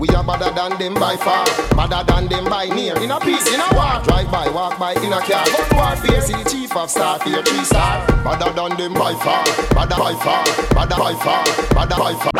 [0.00, 1.44] We are better than them by far,
[1.76, 2.96] better than them by near.
[3.02, 5.44] In a peace, in a war, drive by, walk by, in a car.
[5.44, 8.06] Gun warfare, see the chief of staff here, three star.
[8.24, 9.44] Better than them by far,
[9.74, 10.42] better by far,
[10.72, 11.44] better by far,
[11.74, 12.32] better by far.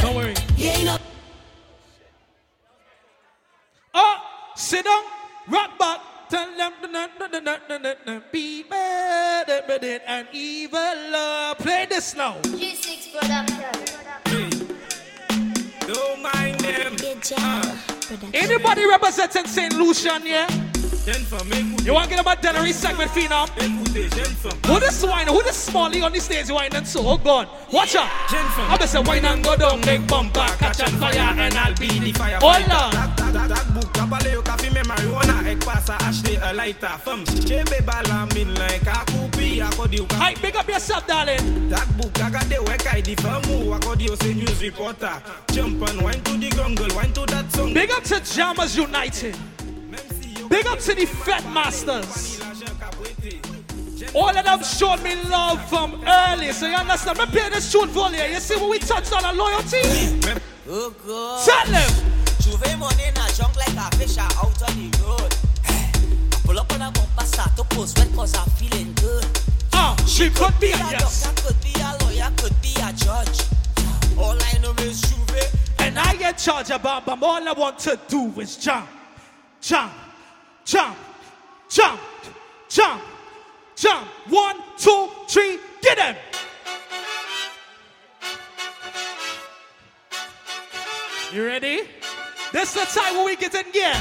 [0.00, 0.34] Don't worry.
[3.94, 4.16] Oh,
[4.54, 5.02] sit down,
[5.48, 6.03] rock back.
[6.34, 6.72] Tell them
[8.32, 10.80] be better eh, eh, and evil
[11.12, 11.58] love.
[11.58, 12.34] Play this now.
[12.42, 13.70] G6 production.
[15.86, 16.96] Don't mind them.
[17.38, 17.84] Ah.
[18.34, 19.74] Anybody representing St.
[19.74, 20.48] Lucian here?
[20.48, 20.73] Then for me,
[21.84, 23.48] You want to get about Dennery segment, Phenom?
[24.66, 25.26] Who this wine?
[25.26, 27.00] Who this smally on the stage wine and so?
[27.04, 28.08] Oh God, watch out!
[28.30, 31.88] I'm gonna say wine and go down, make bumper, catch on fire, and I'll be
[31.98, 32.38] the fire.
[32.40, 32.92] Hold on.
[33.48, 37.24] Tak bouk, ka pale yo ka fime marijuana Ek pa sa achete uh, lighter Fem,
[37.44, 41.68] chebe bala min like a koupi Akodi yo ka Hey, big up yourself, darling.
[41.68, 45.20] Tak bouk, ka gade wek ay di femu Akodi yo se news reporter
[45.52, 49.36] Jump and wine to the gungle, wine to that song Big up to Jammers United.
[50.48, 52.40] Big up to the Fat Masters.
[54.14, 57.18] All of them showed me love from early, so you understand?
[57.18, 58.22] Me play this tune for you.
[58.22, 59.80] You see when we touched on our loyalty?
[60.68, 61.44] Oh God.
[61.44, 61.90] Tell them.
[62.40, 65.34] Juve money in a junk like a fish out on the road.
[66.44, 69.26] Pull up on a bumper, start to post when cause I'm feeling good.
[69.72, 71.24] Ah, she could be a a yes.
[71.24, 73.40] doctor, could be a lawyer, could be a judge.
[74.18, 75.74] All I know is Juve.
[75.78, 78.88] And I get charged about, but all I want to do is jump,
[79.60, 79.92] jump,
[80.64, 80.96] jump,
[81.68, 82.00] jump,
[82.68, 83.02] jump,
[83.76, 84.08] jump.
[84.28, 86.16] One, two, three, get him.
[91.32, 91.88] You ready?
[92.52, 93.94] This is the time when we get in gear.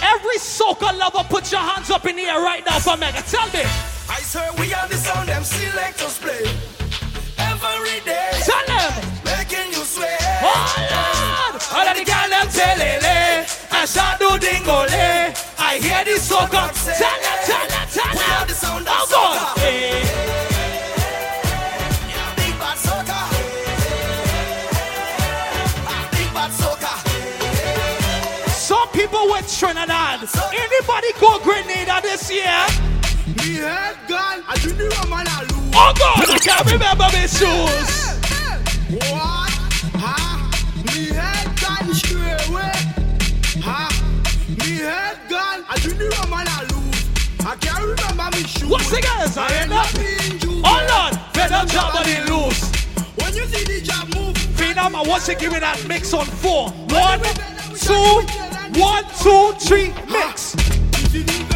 [0.00, 3.20] Every soca lover, put your hands up in the air right now for Mega.
[3.22, 3.60] Tell me.
[4.10, 6.40] I swear we are the sound them selectors play
[7.36, 8.92] Every day Tell them.
[9.22, 15.34] Making you swear Oh Lord, all of the girl them telele, and shout do dingole.
[15.58, 16.72] I hear the soca.
[16.98, 18.30] Tell them, tell them, tell We them.
[18.42, 19.56] are the sound of Oh God.
[19.56, 19.60] soca.
[19.60, 20.02] Hey.
[22.36, 23.18] Big bad soca
[26.12, 26.92] Big bad soca
[28.50, 30.20] Some people went Trinidad.
[30.52, 32.58] Anybody go Grenada this year?
[33.38, 37.26] Me head gone I do the woman I lose Oh God, I can't remember my
[37.26, 37.88] shoes.
[38.90, 39.52] What?
[40.02, 40.37] Ha?
[47.48, 48.68] I can't remember me shoes.
[48.68, 49.38] What's the guys?
[49.38, 49.86] I end up.
[50.66, 52.70] Oh better job on the loose.
[53.16, 56.26] When you see the job move, Phenom, I want to give me that mix on
[56.26, 56.68] four.
[56.90, 57.22] One,
[57.74, 58.20] two,
[58.78, 61.47] one, two, three, mix.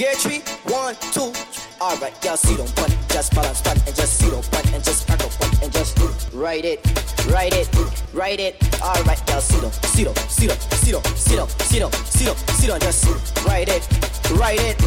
[0.00, 0.38] Gear three,
[0.72, 1.30] one, two.
[1.78, 5.06] Alright, y'all see them one, just balance one, and just see them one, and just
[5.06, 5.98] crack up one, and just
[6.32, 6.80] write it,
[7.28, 7.68] write it,
[8.14, 8.56] write it.
[8.80, 12.24] Alright, y'all see them, see them, see them, see them, see them, see them, see
[12.24, 13.86] them, see them, just write it,
[14.30, 14.82] write it.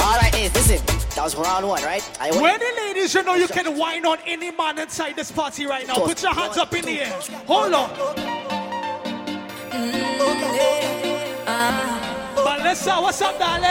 [0.00, 0.78] Alright, hey, listen,
[1.16, 2.08] that was round one, right?
[2.20, 2.30] I.
[2.30, 5.84] Where the ladies, you know you can whine on any man inside this party right
[5.84, 5.96] now.
[5.96, 7.20] Put your hands up in the air.
[7.48, 7.90] Hold on.
[9.70, 9.94] Mm,
[10.54, 11.44] yeah.
[11.48, 12.13] ah.
[12.64, 12.86] What's
[13.20, 13.68] up, darling?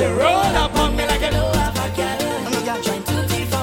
[0.00, 1.70] You roll up on me like a no to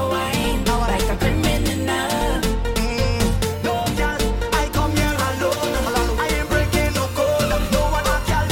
[0.09, 0.63] wine.
[0.63, 2.41] Now I like a criminal.
[2.77, 3.63] Mm.
[3.63, 4.21] No girl,
[4.53, 5.73] I come here alone.
[6.19, 6.47] I ain't
[6.93, 7.49] no code.
[7.71, 7.81] No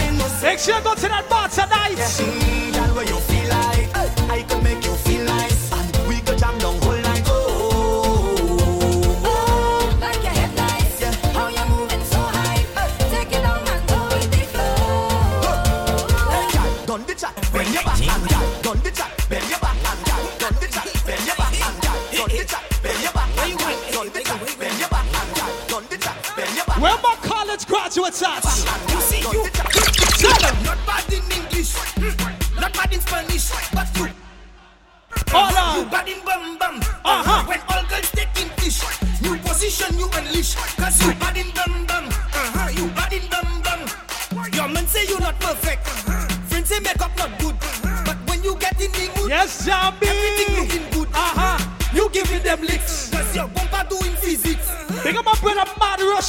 [0.07, 0.25] in my.
[0.41, 2.48] Make sure you go to that bar tonight.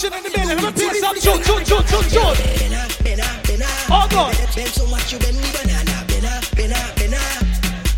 [0.02, 0.56] Russian in the building.
[0.56, 1.84] Let me play some tune, tune.
[2.56, 3.68] Bena, bena, bena.
[3.90, 4.32] Oh, God.
[4.56, 6.04] Bend so much you bend the banana.
[6.08, 7.20] Bena, bena, bena.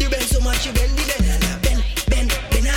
[0.00, 1.58] You bend so much you bend the banana.
[1.62, 1.78] Bend,
[2.10, 2.74] bend, bena.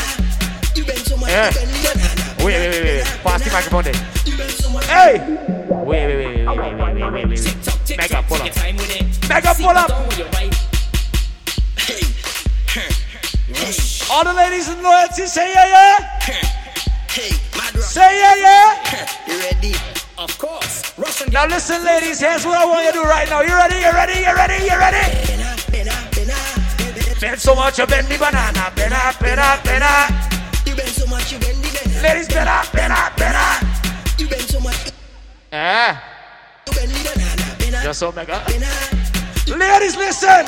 [0.75, 2.45] You bend so much you bend the banana.
[2.45, 3.05] Wait, wait, wait, wait.
[3.25, 3.97] Pass the microphone there.
[4.37, 4.53] Bend.
[4.85, 5.17] Hey!
[5.17, 7.97] Wait, wait, wait, wait, wait, wait, wait, wait, wait.
[7.97, 8.53] Mega pull up.
[9.25, 9.89] Mega pull up.
[14.11, 15.97] All the ladies in loyalty, say yeah,
[16.29, 16.44] yeah.
[17.95, 18.11] Hey, mad rock.
[18.11, 19.09] Say yeah, yeah.
[19.27, 19.73] You ready?
[20.17, 20.97] Of course.
[20.97, 23.41] Russian Now listen, ladies, here's what I want you to do right now.
[23.41, 23.75] You ready?
[23.79, 24.19] You ready?
[24.19, 24.63] You ready?
[24.63, 25.05] You ready?
[25.71, 28.71] Bend, Bend so much you bend the banana.
[28.75, 30.11] Bend up, bend up, bend up.
[30.65, 32.03] You bend so much you bend the banana.
[32.03, 33.63] Ladies, bend up, bend up, bend up.
[34.19, 34.91] You bend so much
[35.51, 35.97] Eh?
[36.67, 37.55] you bend the banana.
[37.59, 38.43] Bena, Just so mega.
[39.47, 40.45] Ladies, listen.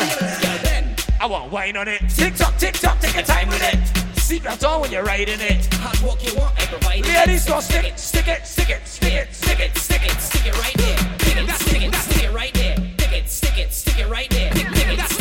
[1.20, 2.02] I want wine on it.
[2.10, 4.07] Tick tock, tick tock, take your time with it.
[4.28, 5.74] Seatbelt on when you're riding it.
[5.76, 7.08] hard work you want, I provide it.
[7.08, 9.78] Ladies, go stick it, stick it, stick it, stick it, stick it.
[9.78, 10.98] Stick it, stick it right there.
[11.20, 12.76] Stick it, stick it, stick it right there.
[12.76, 14.54] Stick it, stick it, stick it right there.
[14.54, 15.17] Stick it, stick it,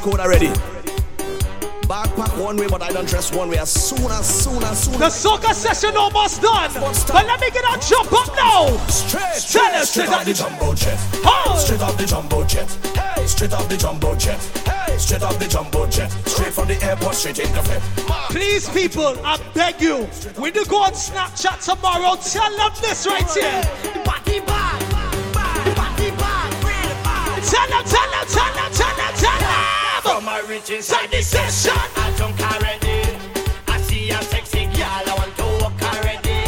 [0.00, 0.48] dress code already.
[1.86, 3.58] Backpack one way, but I don't dress one way.
[3.58, 5.22] As soon as soon as soon as.
[5.22, 6.70] The soca session almost done.
[6.72, 8.76] But let me get on jump up now.
[8.86, 10.98] straight, Tell straight, straight tell off the jumbo jet.
[11.24, 11.56] Oh.
[11.58, 12.70] Straight off the jumbo jet.
[12.94, 14.40] Hey, straight off the jumbo jet.
[14.64, 16.10] Hey, straight off the jumbo jet.
[16.28, 17.82] Straight from the airport, straight into flip.
[18.30, 20.04] Please, people, I beg you,
[20.38, 23.62] when you go on Snapchat tomorrow, tell them this right here.
[24.04, 24.78] Party bad,
[25.34, 26.80] bad, party bad, real.
[27.42, 28.49] Tell them, tell them, tell them, tell them, tell them.
[28.49, 28.49] From
[30.30, 31.72] my rich Inside the session.
[31.96, 32.98] I drunk already.
[33.66, 36.40] I see a sexy girl, I want to walk already.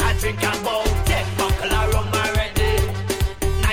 [0.00, 2.72] I drink about ten buckle of rum already.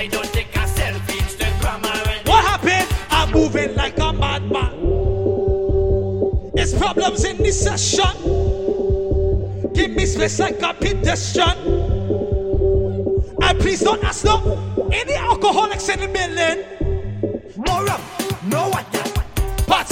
[0.00, 2.28] I don't take a selfie, Instagram already.
[2.28, 2.88] What happened?
[3.10, 4.74] I'm moving like a madman.
[6.54, 8.16] There's problems in this session.
[9.72, 11.56] Give me space like a pedestrian.
[13.40, 14.36] And please don't ask no
[14.92, 16.77] any alcoholics in the building.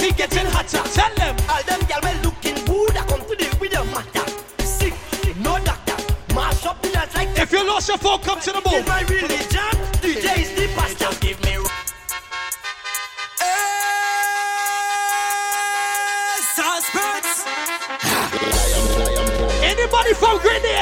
[0.07, 0.83] Party getting hotter.
[0.93, 1.35] Tell them.
[1.49, 4.63] All them girl well looking good, I come to the with the matter.
[4.63, 4.93] Sick,
[5.37, 5.97] no doctor.
[6.33, 8.87] Mash up the dance like If you lost your phone, come to the in move.
[8.87, 9.73] my religion.
[10.01, 11.11] DJ is the pastor.
[11.19, 11.57] Give me
[13.41, 14.03] eh,
[16.55, 17.45] Suspects.
[19.63, 20.76] Anybody from Grenada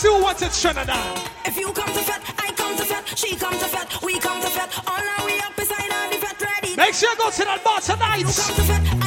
[0.00, 1.30] see who wants it Trinidad.
[1.44, 4.40] If you come to fat, I come to fat, she come to fat, we come
[4.40, 4.70] to fat.
[4.86, 6.74] All now we up beside the fat ready.
[6.76, 8.99] Make sure you go to that bar tonight.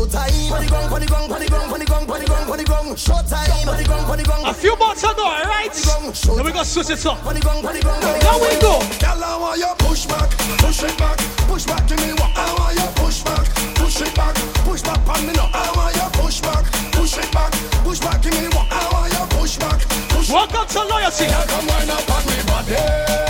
[0.00, 0.32] Show time.
[0.48, 2.46] Pon the gong, pon the gong, pon the gong, pon the gong, pon the gong,
[2.48, 2.96] pon the gong.
[2.96, 3.52] Show time.
[3.68, 5.74] Pon the gong, pon the gong, A few more to go, alright?
[5.76, 7.20] Then we go switch it up.
[7.20, 8.00] pon the gong, pon the gong.
[8.00, 8.80] Now we go.
[8.96, 11.84] Girl, I want you push back, push it back, push back.
[11.84, 13.44] Give me what I want you push back,
[13.76, 15.04] push it back, push back.
[15.04, 15.52] Pan me now.
[15.52, 16.64] I want you push back,
[16.96, 17.52] push it back,
[17.84, 18.22] push back.
[18.24, 19.84] Give me what I want you push back,
[20.16, 20.32] push.
[20.32, 21.28] Welcome to loyalty.
[21.28, 23.29] Come wind up on me body.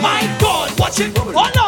[0.00, 1.18] My God, watch it.
[1.18, 1.65] Oh, Hold on.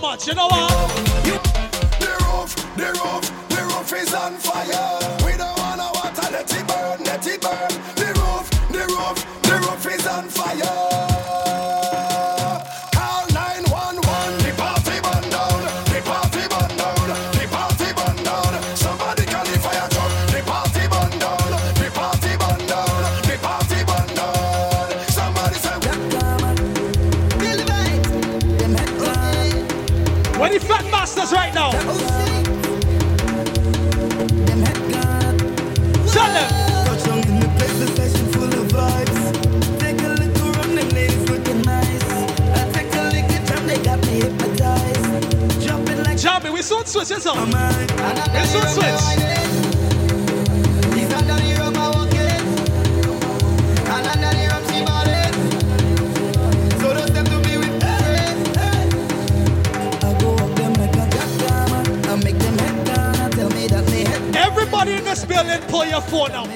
[0.00, 0.26] Much.
[0.26, 0.85] You know what?
[46.44, 47.36] We soon switch this up.
[47.36, 47.52] We
[48.44, 49.00] soon switch.
[64.36, 66.48] Everybody in this building, pull your phone out.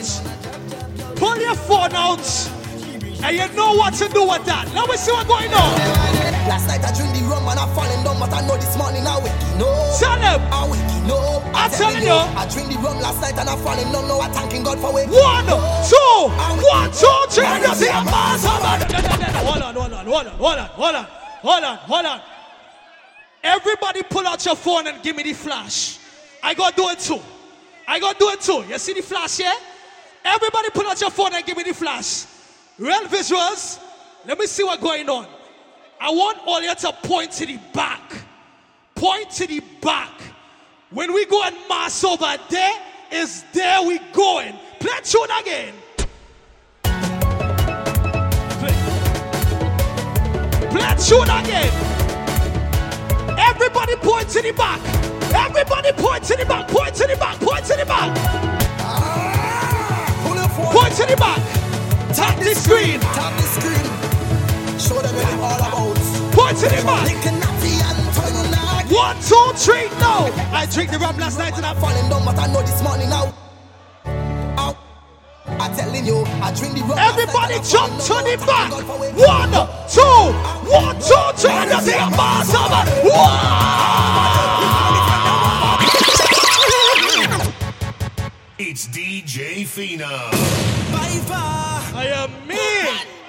[1.17, 2.51] Pull your phone out.
[3.23, 4.71] And you know what to do with that.
[4.75, 6.30] Let me see what's going on.
[6.51, 9.07] Last night I drink the rum and I falling down, but I know this morning
[9.07, 10.03] I waking up.
[10.03, 10.41] Tell them.
[10.51, 11.47] I waking up.
[11.55, 12.11] I'm telling you.
[12.11, 14.09] I drink the rum last night and I falling down.
[14.11, 15.63] Now I thanking God for waking One, up.
[15.87, 17.47] two, one, two, three.
[17.47, 18.91] you see a mass of it.
[18.91, 19.39] No, no, no, no.
[19.47, 22.21] Hold on, hold on, hold on, hold on, hold on, hold on, hold on.
[23.45, 26.01] Everybody pull out your phone and give me the flash.
[26.43, 27.21] I gotta do it too.
[27.87, 28.65] I gotta do it too.
[28.69, 29.55] You see the flash here?
[30.25, 32.27] Everybody pull out your phone and give me the flash.
[32.77, 33.79] Real visuals.
[34.27, 35.29] Let me see what's going on.
[36.03, 38.01] I want all you to point to the back.
[38.95, 40.11] Point to the back.
[40.91, 42.73] When we go and mass over there,
[43.13, 44.55] is there we going.
[44.81, 45.75] Play tune again.
[48.61, 48.73] Play,
[50.71, 51.71] Play tune again.
[53.39, 54.81] Everybody point to the back.
[55.35, 56.67] Everybody point to the back.
[56.69, 57.39] Point to the back.
[57.41, 58.17] Point to the back.
[58.81, 60.73] Ah, Phone.
[60.73, 62.17] Point to the back.
[62.17, 63.01] Tap the screen.
[63.01, 63.90] Tap the screen.
[64.91, 65.95] Show them what it's all about.
[66.35, 67.07] Point to the back.
[67.07, 68.91] Lincoln Natty and Toyo Nag.
[68.91, 70.27] One, two, three, no.
[70.51, 72.83] I drink the rum last night and I I'm falling down, but I know this
[72.83, 73.33] morning now.
[74.05, 76.99] I'm telling you, I drink the rum.
[76.99, 78.47] Everybody night and I'm jump to the back.
[78.47, 79.55] but I thank God for waking One,
[79.87, 80.35] two,
[80.67, 81.55] one, two, three.
[81.55, 83.07] And you see a mass of it.
[88.59, 90.31] It's DJ Fina.
[91.95, 92.59] I am me.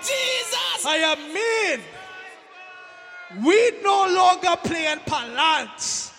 [0.02, 0.51] Jesus!
[0.86, 1.80] I am mean.
[3.46, 6.12] We no longer playing Palance.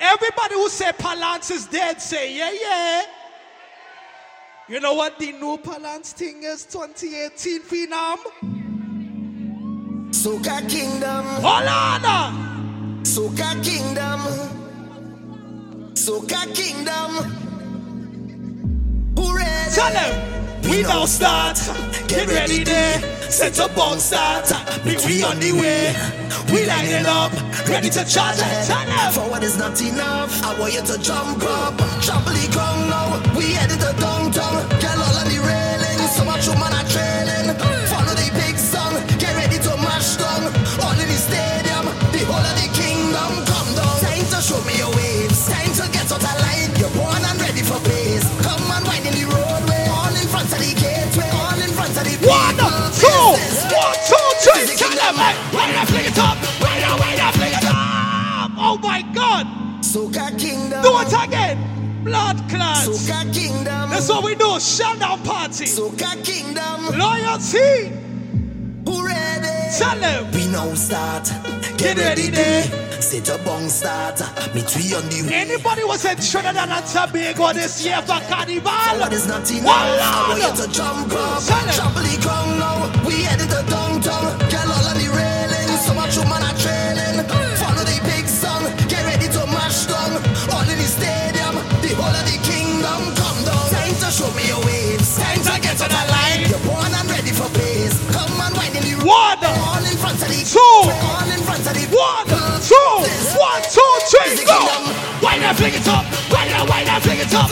[0.00, 3.02] Everybody who say Palance is dead, say yeah, yeah.
[4.68, 8.18] You know what the new Palance thing is 2018 Phenom?
[10.10, 11.24] Soca Kingdom.
[11.42, 13.02] Hold on.
[13.02, 14.20] Soca Kingdom.
[15.94, 17.10] Soca Kingdom.
[19.16, 19.66] Hooray!
[19.74, 20.43] Tell them.
[20.68, 21.58] We now start.
[22.08, 23.00] Get ready there.
[23.30, 24.48] Set up on start.
[24.84, 25.94] Big we on the way.
[26.52, 27.32] We lining up.
[27.68, 28.66] Ready to charge it.
[28.66, 29.12] Tell them.
[29.12, 30.42] Forward is not enough.
[30.42, 31.76] I want you to jump up.
[31.76, 33.36] The ground now.
[33.36, 34.68] We headed to downtown.
[34.80, 35.33] Get all on
[54.98, 58.50] up, hey, wind up, fling it up, wind up, wind up, fling it up.
[58.56, 59.46] Oh my God.
[59.82, 60.82] Soca Kingdom.
[60.82, 62.02] Do it again.
[62.02, 62.88] Blood clots.
[62.88, 63.90] Soca Kingdom.
[63.90, 64.58] That's what we do.
[64.58, 65.66] Shutdown party.
[65.66, 66.98] Soca Kingdom.
[66.98, 67.92] Loyalty.
[68.86, 69.76] Who ready?
[69.78, 70.30] Tell them.
[70.32, 71.30] We now start.
[71.76, 72.64] Get ready there.
[73.00, 74.18] Set a bong start.
[74.54, 78.72] Me three on the Anybody was in Trinidad and Tobago this year for Carnival?
[78.98, 79.64] What is not enough?
[79.64, 81.42] One I want you to jump up.
[81.44, 83.06] Trample the ground now.
[83.06, 84.43] We headed to downtown.
[99.04, 99.38] One.
[100.44, 100.84] Two.
[101.90, 102.26] One,
[102.60, 102.74] two,
[103.38, 104.56] one, two, three, go!
[105.22, 107.50] Wind up, fling it up, wind up, wind up, fling it up,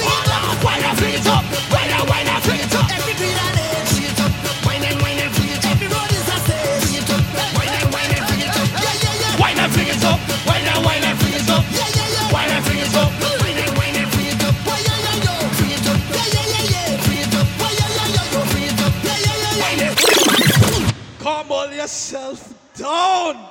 [0.64, 2.81] wind up, fling it up, wind up, wind up, fling it up.
[21.42, 23.48] Calm all yourself down.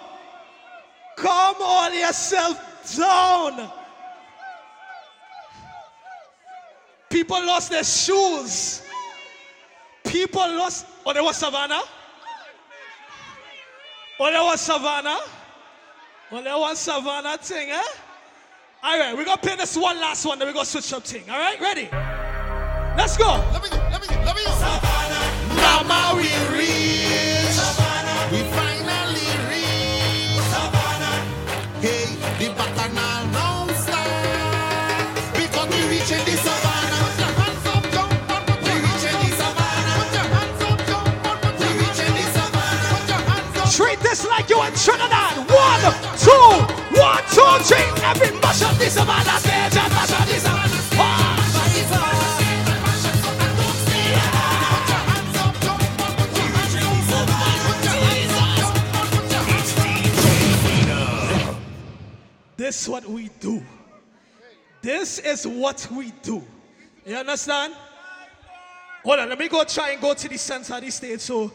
[1.17, 3.69] Calm all yourself down.
[7.10, 8.84] People lost their shoes.
[10.06, 10.86] People lost.
[11.06, 11.82] Oh, there was Savannah.
[14.17, 15.19] Oh, there was Savannah.
[16.32, 17.82] Oh, there was Savannah thing, eh?
[18.84, 21.30] All right, we're gonna play this one last one, then we're gonna switch up thing.
[21.30, 21.89] All right, ready?
[22.97, 23.43] Let's go.
[23.51, 24.51] Let me go, let me go, let me go.
[25.62, 26.51] Mama, we
[47.52, 48.04] one, two, three.
[48.04, 50.68] Every mash up this savannah stage and mash up this savannah.
[50.98, 51.32] One.
[62.58, 63.62] This what we do.
[64.84, 66.44] This is what we do.
[67.06, 67.74] You understand?
[69.04, 71.52] Hold on, let me go try and go to the center of the stage so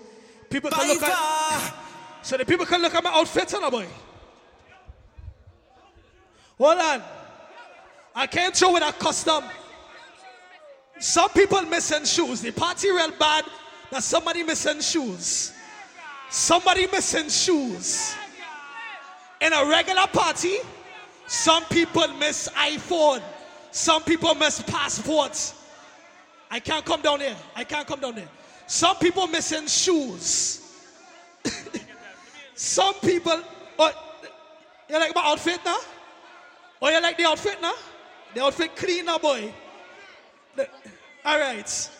[0.50, 1.74] people can look at
[2.22, 3.86] so the people can look at my outfit on boy.
[6.58, 7.02] Hold on.
[8.14, 9.44] I came through with a custom.
[10.98, 12.40] Some people missing shoes.
[12.40, 13.44] The party real bad.
[13.90, 15.52] That somebody missing shoes.
[16.30, 18.14] Somebody missing shoes.
[19.40, 20.56] In a regular party,
[21.26, 23.22] some people miss iPhone.
[23.70, 25.54] Some people miss passports.
[26.50, 27.36] I can't come down here.
[27.54, 28.28] I can't come down there.
[28.66, 30.62] Some people missing shoes.
[32.54, 33.42] Some people.
[33.78, 33.92] Oh,
[34.88, 35.76] you like my outfit now?
[36.82, 37.74] Oh, you like the outfit now?
[38.34, 39.52] The outfit clean now, boy.
[40.54, 40.68] The-
[41.24, 41.90] all right.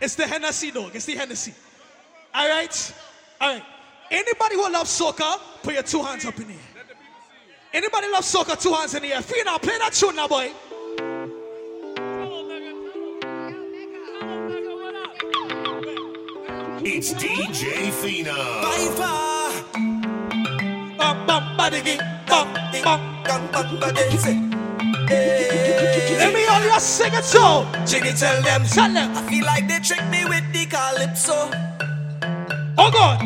[0.00, 0.90] It's the Hennessy dog.
[0.94, 1.54] It's the Hennessy.
[2.34, 2.94] All right.
[3.40, 3.64] All right.
[4.10, 6.58] Anybody who loves soca, put your two hands up in the air.
[7.72, 8.60] Anybody love soca?
[8.60, 9.22] Two hands in the air.
[9.22, 10.52] Feel now, play that tune now, boy.
[16.86, 19.33] It's DJ Fina.
[21.04, 22.48] Bum, bum, badigi, bum,
[22.82, 23.00] bum.
[26.16, 27.66] Let me all you sing it so.
[27.84, 29.14] Jiggy tell them, Tell them.
[29.14, 31.50] I feel like they tricked me with the calypso.
[32.78, 33.20] Oh God.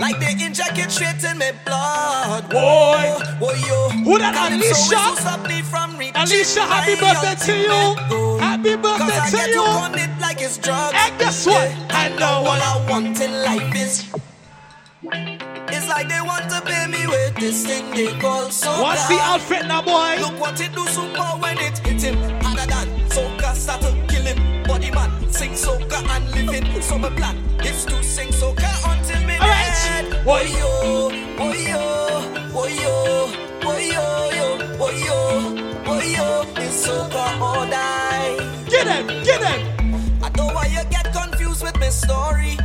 [0.00, 2.48] Like they inject it straight in my blood.
[2.48, 3.18] Boy.
[3.40, 3.88] Boy, yo.
[4.06, 4.68] Who that Alicia?
[4.68, 8.38] to stop me from Alicia, happy birthday to you.
[8.38, 9.62] Happy birthday to you.
[9.62, 10.94] on it like it's drugs.
[10.94, 11.74] And guess what?
[11.90, 15.55] I know what I want in life is.
[15.86, 18.82] It's like they want to pay me with this thing they call soca.
[18.82, 20.16] What's the outfit now, boy?
[20.18, 24.24] Look what it do super when it hit him harder than soca start to kill
[24.24, 24.64] him.
[24.64, 26.82] Body man sing soca and living.
[26.82, 30.02] So my plan is to sing soca until me All right.
[30.02, 30.24] dead.
[30.24, 30.42] Boy.
[30.58, 33.30] Yo, boy yo, boy yo,
[33.62, 36.42] boy yo, yo, boy yo, boy yo.
[36.56, 38.34] It's soca or die.
[38.68, 40.20] Get him, get him.
[40.20, 42.58] I don't know why you get confused with my story.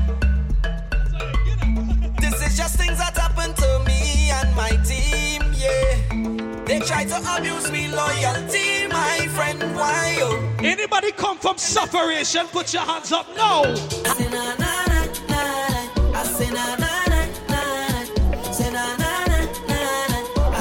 [6.92, 9.60] Try to abuse me loyalty, my friend.
[9.76, 10.18] Why?
[10.60, 12.48] Anybody come from sufferation?
[12.48, 13.62] Put your hands up now.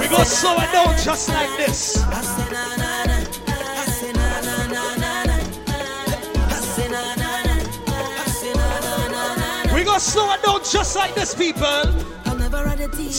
[0.01, 1.97] We go slow it down just like this.
[9.75, 11.83] We go slow it down just like this, people.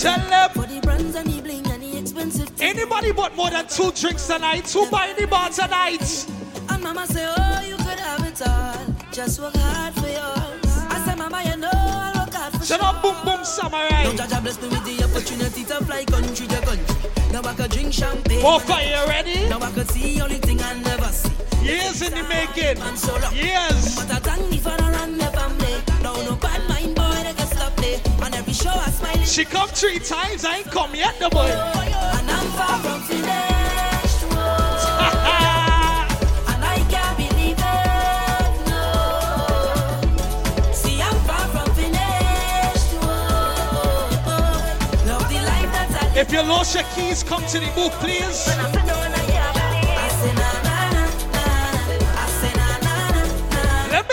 [0.01, 1.70] Tell them.
[2.11, 2.81] For the brands and the bling and the expensive.
[2.81, 4.69] Anybody bought more than two drinks tonight?
[4.71, 6.27] Who buy the bar tonight?
[6.69, 9.11] And mama say, oh, you could have it all.
[9.11, 10.77] Just work hard for yours.
[10.89, 14.03] I say, mama, you know I'll work hard for Shut up, boom boom samurai.
[14.03, 17.11] No judge bless me with the opportunity to fly country to country.
[17.31, 18.41] Now I could drink champagne.
[18.41, 19.47] More Fiyah ready?
[19.49, 21.31] Now I could see only thing I never see.
[21.63, 22.79] Years in the making.
[22.79, 23.33] Man so long.
[23.33, 23.95] Years.
[23.95, 25.75] But I thank me for the run family.
[26.03, 26.67] Now no bad
[27.81, 28.25] mind boy they can stop me.
[28.25, 29.25] On every show I smile.
[29.25, 31.49] She come three times, I ain't come yet, the boy.
[31.51, 34.23] Oh, and I'm far from finished.
[36.47, 38.67] And I can't believe it.
[38.69, 38.83] No.
[40.73, 42.93] See, I'm far from finished.
[45.07, 49.00] Love the life that I If you lost your keys, come to the booth, please.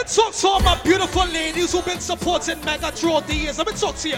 [0.08, 3.58] Talk to all my beautiful ladies who've been supporting Mega throughout the years.
[3.58, 4.16] Let me talk to you.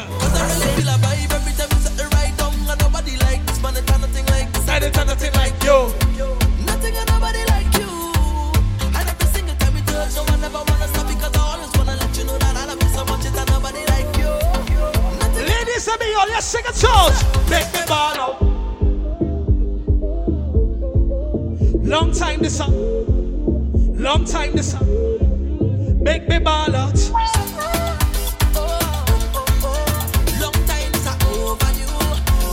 [4.53, 5.93] Cause I didn't tell nothing like you.
[6.65, 7.91] Nothing and nobody like you.
[8.95, 11.97] And every single time we touch, no one ever wanna stop because I always wanna
[11.97, 13.25] let you know that I love you so much.
[13.27, 14.31] It's nobody like you.
[15.43, 17.25] Ladies, let me all let's sing a toast.
[17.51, 18.41] Make me ball out.
[21.85, 22.75] Long time this song.
[23.97, 24.90] Long time this song.
[26.03, 26.97] Make me ball out.
[30.41, 31.93] Long time is overdue.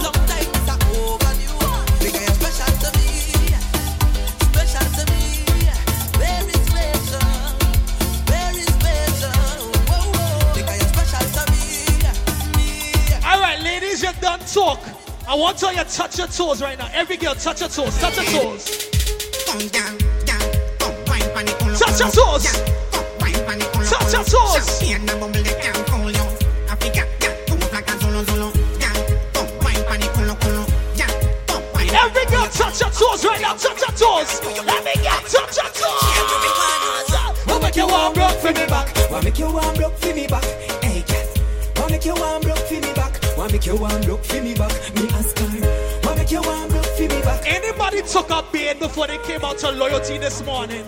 [0.03, 1.55] Long time is overdue.
[2.03, 3.07] Because you're special to me.
[4.43, 5.21] Special to me.
[6.19, 7.29] Very special.
[8.27, 9.39] Very special.
[9.87, 10.53] Whoa, whoa.
[10.53, 11.63] Because special to me.
[13.25, 14.81] All right, ladies, you're done talk.
[15.25, 16.89] I want all you to touch your toes right now.
[16.91, 17.97] Every girl, touch your toes.
[17.97, 18.65] Touch your toes.
[21.79, 22.76] Touch your toes.
[23.89, 24.81] Touch your toes.
[31.89, 33.53] Every girl, touch your toes right now.
[33.53, 34.41] Touch your toes.
[34.43, 37.45] Every girl, touch your toes.
[37.47, 38.93] We'll make you warm, rock for me back.
[39.09, 40.43] Wanna make you warm broke for me back,
[40.83, 41.37] hey yes.
[41.77, 43.19] Wanna make you warm broke for me back.
[43.37, 44.71] Wanna make you warm broke for me back.
[44.95, 45.99] Me ask her.
[46.03, 47.43] Wanna make you warm broke for me back.
[47.47, 50.85] Anybody took a bait before they came out to loyalty this morning?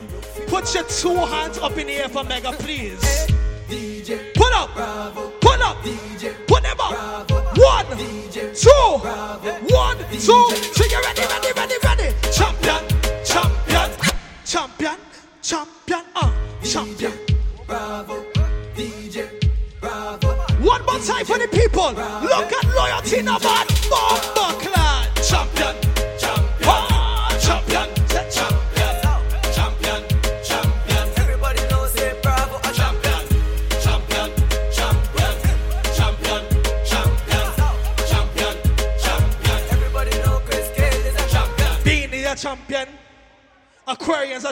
[0.50, 3.00] Put your two hands up in the air for Mega, please.
[3.70, 4.72] DJ, Put up,
[5.40, 7.30] put up, DJ, put them up.
[7.56, 7.86] One,
[8.56, 8.70] two,
[9.70, 10.90] one, two, three.
[10.90, 12.16] You ready, ready, ready, ready?
[12.32, 12.84] Champion,
[13.24, 13.92] champion,
[14.44, 14.98] champion,
[15.44, 16.32] champion, uh,
[16.64, 17.14] champion.
[17.68, 18.26] Bravo,
[18.76, 19.30] DJ,
[19.80, 20.30] Bravo.
[20.66, 21.92] One more time for the people.
[21.92, 23.69] Look at loyalty number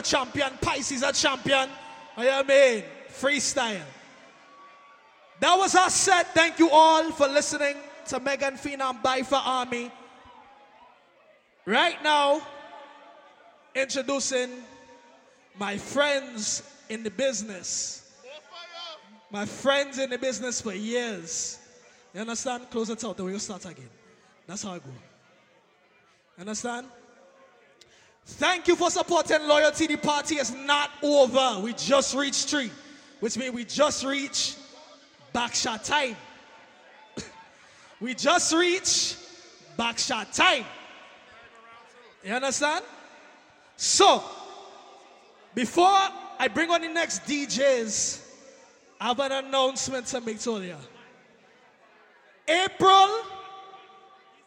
[0.08, 0.50] champion.
[0.60, 1.68] Pisces a champion.
[2.16, 3.82] I in freestyle.
[5.40, 6.34] That was our set.
[6.34, 9.90] Thank you all for listening to Megan Phenom for Army.
[11.64, 12.40] Right now,
[13.74, 14.50] introducing
[15.58, 18.10] my friends in the business.
[19.30, 21.58] My friends in the business for years.
[22.14, 22.70] You understand?
[22.70, 23.90] Close it out, then we'll start again.
[24.46, 24.90] That's how I go.
[26.38, 26.86] Understand?
[28.32, 29.86] Thank you for supporting Loyalty.
[29.86, 31.60] The party is not over.
[31.60, 32.70] We just reached three,
[33.20, 34.58] which means we just reached
[35.34, 36.14] backshot time.
[38.00, 39.16] we just reached
[39.78, 40.64] backshot time.
[42.22, 42.84] You understand?
[43.76, 44.22] So,
[45.54, 45.98] before
[46.38, 48.24] I bring on the next DJs,
[49.00, 50.76] I have an announcement to make to you.
[52.46, 53.08] April,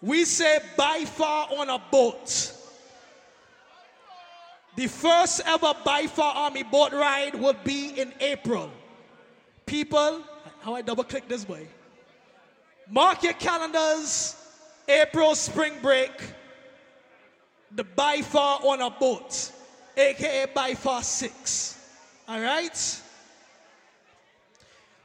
[0.01, 2.59] we say by far on a boat.
[4.81, 8.71] The first ever by far army boat ride will be in April.
[9.67, 10.23] People,
[10.61, 11.67] how I double click this boy.
[12.89, 14.35] Mark your calendars,
[14.87, 16.09] April spring break,
[17.75, 19.51] the by far on a boat,
[19.95, 21.77] aka far six.
[22.27, 23.01] All right?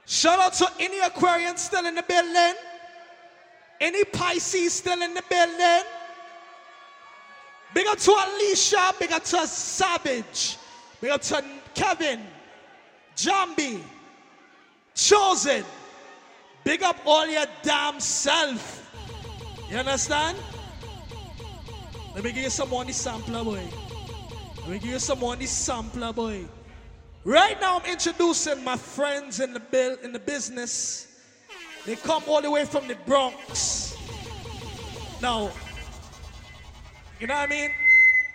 [0.06, 2.54] Shout out to any Aquarians still in the building.
[3.78, 5.84] Any Pisces still in the building?
[7.76, 10.56] Big up to Alicia, big up to Savage,
[10.98, 12.22] big up to Kevin,
[13.14, 13.82] Jambi,
[14.94, 15.62] Chosen.
[16.64, 18.90] Big up all your damn self.
[19.70, 20.38] You understand?
[22.14, 23.68] Let me give you some on the sampler, boy.
[24.60, 26.46] Let me give you some on the sampler, boy.
[27.24, 31.08] Right now, I'm introducing my friends in the bill in the business
[31.84, 33.94] They come all the way from the Bronx.
[35.20, 35.50] Now,
[37.20, 37.70] you know what I mean?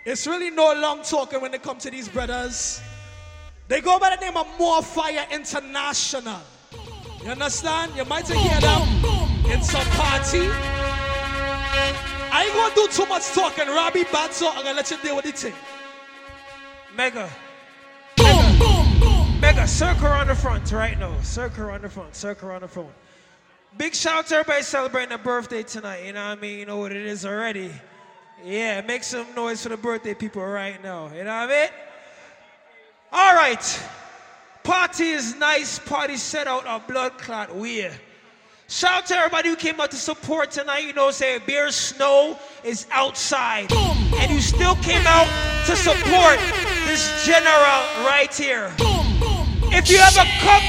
[0.04, 2.80] It's really no long talking when they come to these brothers.
[3.68, 6.40] They go by the name of More Fiyah International.
[7.22, 7.94] You understand?
[7.96, 8.88] You might hear them
[9.50, 10.48] in some party.
[12.34, 13.68] I ain't gonna do too much talking.
[13.68, 15.54] Robbie bad, so I'm gonna let you deal with the thing.
[16.96, 17.30] Mega.
[18.18, 18.58] Mega.
[18.58, 21.14] Boom, boom, Mega, circle around the front right now.
[21.22, 22.14] Circle around the front.
[22.16, 22.90] Circle around the front.
[23.78, 26.04] Big shout out to everybody celebrating a birthday tonight.
[26.04, 26.58] You know what I mean?
[26.58, 27.70] You know what it is already.
[28.44, 31.12] Yeah, make some noise for the birthday people right now.
[31.14, 31.68] You know what I mean?
[33.12, 33.82] All right.
[34.64, 35.78] Party is nice.
[35.78, 37.92] Party set out a blood clot weird.
[37.92, 37.96] Uh,
[38.66, 40.80] shout out to everybody who came out to support tonight.
[40.80, 43.72] You know, say Beer Snow is outside.
[43.72, 45.28] And you still came out
[45.66, 46.38] to support
[46.86, 48.72] this general right here.
[49.70, 50.62] If you have a cup,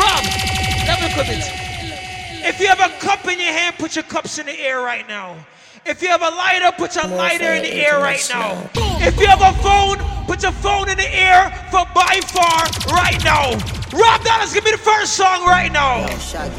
[0.00, 0.24] Rob,
[0.86, 1.44] let me put it.
[2.46, 5.06] If you have a cup in your hand, put your cups in the air right
[5.06, 5.36] now.
[5.86, 8.70] If you have a lighter, put your lighter in the air right now.
[9.06, 13.22] If you have a phone, put your phone in the air for by far right
[13.22, 13.50] now.
[13.92, 16.06] Rob Dallas, give me the first song right now.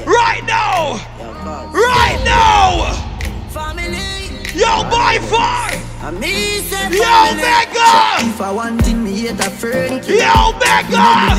[0.05, 0.99] Right now.
[1.73, 2.93] Right now.
[4.53, 5.71] Yo, by far.
[6.93, 8.29] Yo, Mega.
[8.29, 10.05] If I want me, hate a friend.
[10.05, 11.33] Yo, Mega.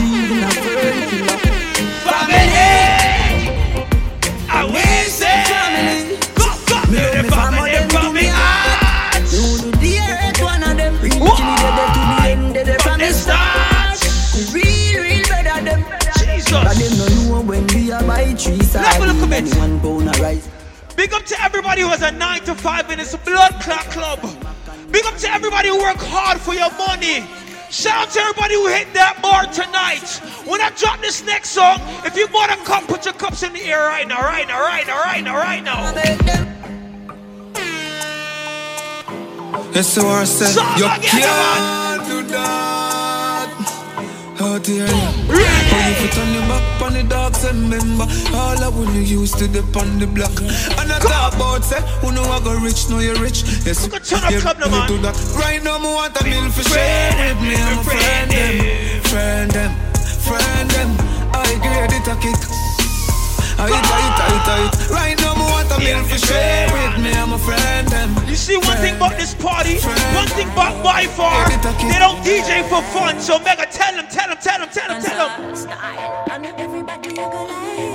[21.99, 24.21] To has a 9 to 5 in this blood clot club.
[24.91, 27.25] Big up to everybody who work hard for your money.
[27.71, 30.09] Shout out to everybody who hit that bar tonight.
[30.49, 33.53] When I drop this next song, if you bought a cup, put your cups in
[33.53, 35.93] the air right now, right now, right now, right now, right now.
[39.73, 42.76] Yes, so I said, Song you again,
[44.47, 44.95] do that.
[44.95, 45.27] You?
[45.27, 49.39] When you on your back on the dogs and remember all I when you used
[49.39, 50.35] to dip on the block.
[50.79, 53.43] And I talk about say, who know I go rich, know you rich.
[53.67, 54.89] Yes, you club now, man.
[54.89, 55.17] do that.
[55.35, 57.57] Right now, me want a meal for share with me.
[57.59, 59.73] I'm a friend them, friend them,
[60.23, 60.91] friend them.
[61.35, 62.65] I grade it a kick.
[63.59, 64.90] I tight, tight, tight.
[64.90, 67.11] Right now, me want a meal for share with me.
[67.12, 68.29] I'm a friend them.
[68.29, 69.79] You see one thing about this party,
[70.14, 71.57] one thing about by far, they
[71.99, 73.19] don't DJ for fun.
[73.21, 75.57] So Mega, tell them, tell them, tell them, tell them, tell them.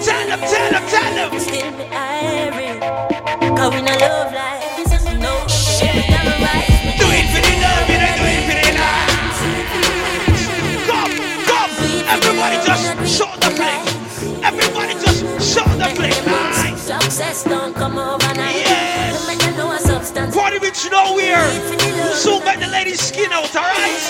[0.02, 1.30] Tell them, tell them, tell them.
[3.58, 4.62] Cause we not love life.
[5.20, 5.94] No shit.
[6.98, 9.10] Do it for the love, you know, do it for the love.
[10.90, 11.14] Come,
[11.46, 11.72] come,
[12.10, 12.84] everybody just
[13.18, 13.61] show the play.
[13.61, 13.61] Everybody just
[16.02, 16.26] play.
[16.26, 16.82] Nice.
[16.82, 18.56] Success don't come overnight.
[18.56, 19.22] Yes.
[19.22, 20.36] No matter no substance.
[20.36, 20.58] Party
[20.90, 21.46] nowhere.
[22.14, 24.04] Soon get the lady's skin out, alright?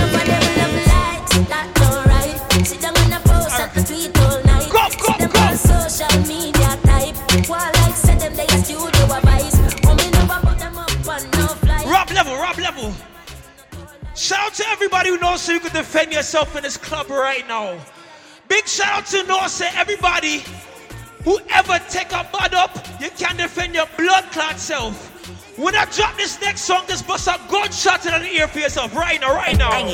[0.00, 1.26] Nobody will love light.
[1.48, 2.66] That's alright.
[2.66, 4.68] Sit down on a post at the tweet all night.
[4.70, 7.16] Come, come, them on social media type.
[7.48, 9.56] While like said them they a studio advice.
[9.86, 11.86] Women never put them up on no flight.
[11.86, 12.92] Rob level, Rob level.
[14.14, 17.46] Shout out to everybody who knows so you can defend yourself in this club right
[17.48, 17.78] now.
[18.54, 20.44] Big shout out to Norse, everybody.
[21.24, 24.94] Whoever take a bud up, you can defend your blood clot self.
[25.58, 28.94] When I drop this next song, just bust a gunshot in the ear for yourself
[28.94, 29.84] right now, right now.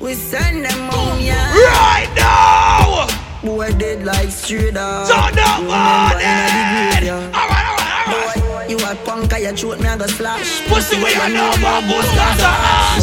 [0.00, 1.52] We send them home, yeah.
[1.52, 3.08] Right now!
[3.44, 5.08] Boy dead like straight up.
[5.08, 7.34] Turn up You on remember in the graveyard.
[7.34, 8.70] Alright, alright, alright.
[8.70, 10.66] You a punk, I throat me, I go splash.
[10.66, 12.08] Pussy where you know about boost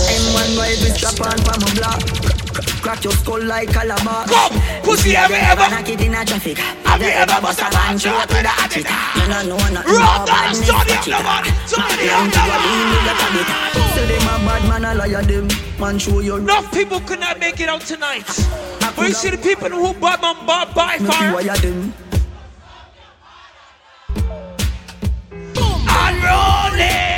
[0.10, 2.39] M1 wife is strap on from a block.
[2.82, 4.26] Crack your skull like calabar.
[4.28, 5.70] Come, pussy, have you ever?
[5.70, 6.58] Knock it in a traffic.
[6.58, 8.86] Have you ever bust a man throat with a hatchet?
[9.16, 12.34] You don't know nothing about badness, study but up you the body, study Young up
[12.34, 13.48] to the a bean, you got a bit.
[13.94, 15.48] Say them a bad man, a liar them.
[15.80, 18.28] Man, show your Enough people could not make it out tonight.
[18.96, 21.40] But you see the people who bought my bar by far.
[26.10, 27.09] Unrolling.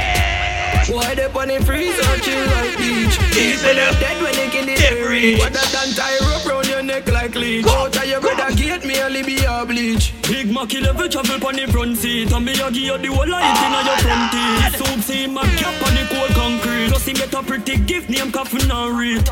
[1.34, 3.16] Why they on the freezer chill like beach?
[3.36, 3.74] Easily.
[4.00, 4.78] Dead when they kill it.
[4.80, 5.40] They reach.
[5.40, 7.66] What that done tie rope round your neck like leech.
[7.66, 10.14] Go, Out of your brother gate, me only be a bleach.
[10.24, 13.28] Big Mac level travel on the front seat And me a give you the whole
[13.28, 14.00] light in your ah.
[14.00, 17.78] front teeth Soup see my cap on the cold concrete Plus him get a pretty
[17.78, 19.26] gift name coffin and read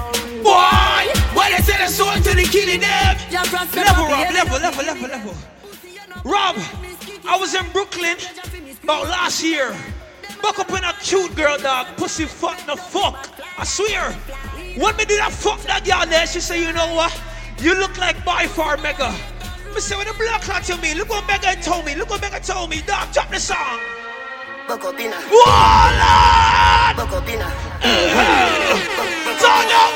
[0.43, 3.17] Boy, why they send a soul to the killing them?
[3.31, 5.33] Level, Rob, level, level, level, level.
[6.23, 6.55] Rob,
[7.27, 8.17] I was in Brooklyn
[8.83, 9.75] about last year.
[10.41, 11.87] Buck up in a cute girl, dog.
[11.97, 13.29] Pussy fuck the fuck.
[13.57, 14.11] I swear.
[14.77, 17.13] When me did I fuck that girl there, she say, you know what?
[17.59, 19.13] You look like by far mega.
[19.73, 22.21] Me say when the blood clot to me, look what Megan told me, look what
[22.21, 23.79] Megan told me, dog, drop the song.
[24.67, 25.17] Buck up inna.
[25.31, 26.93] Walla!
[26.95, 27.49] Buck up inna.
[29.39, 29.89] Turn your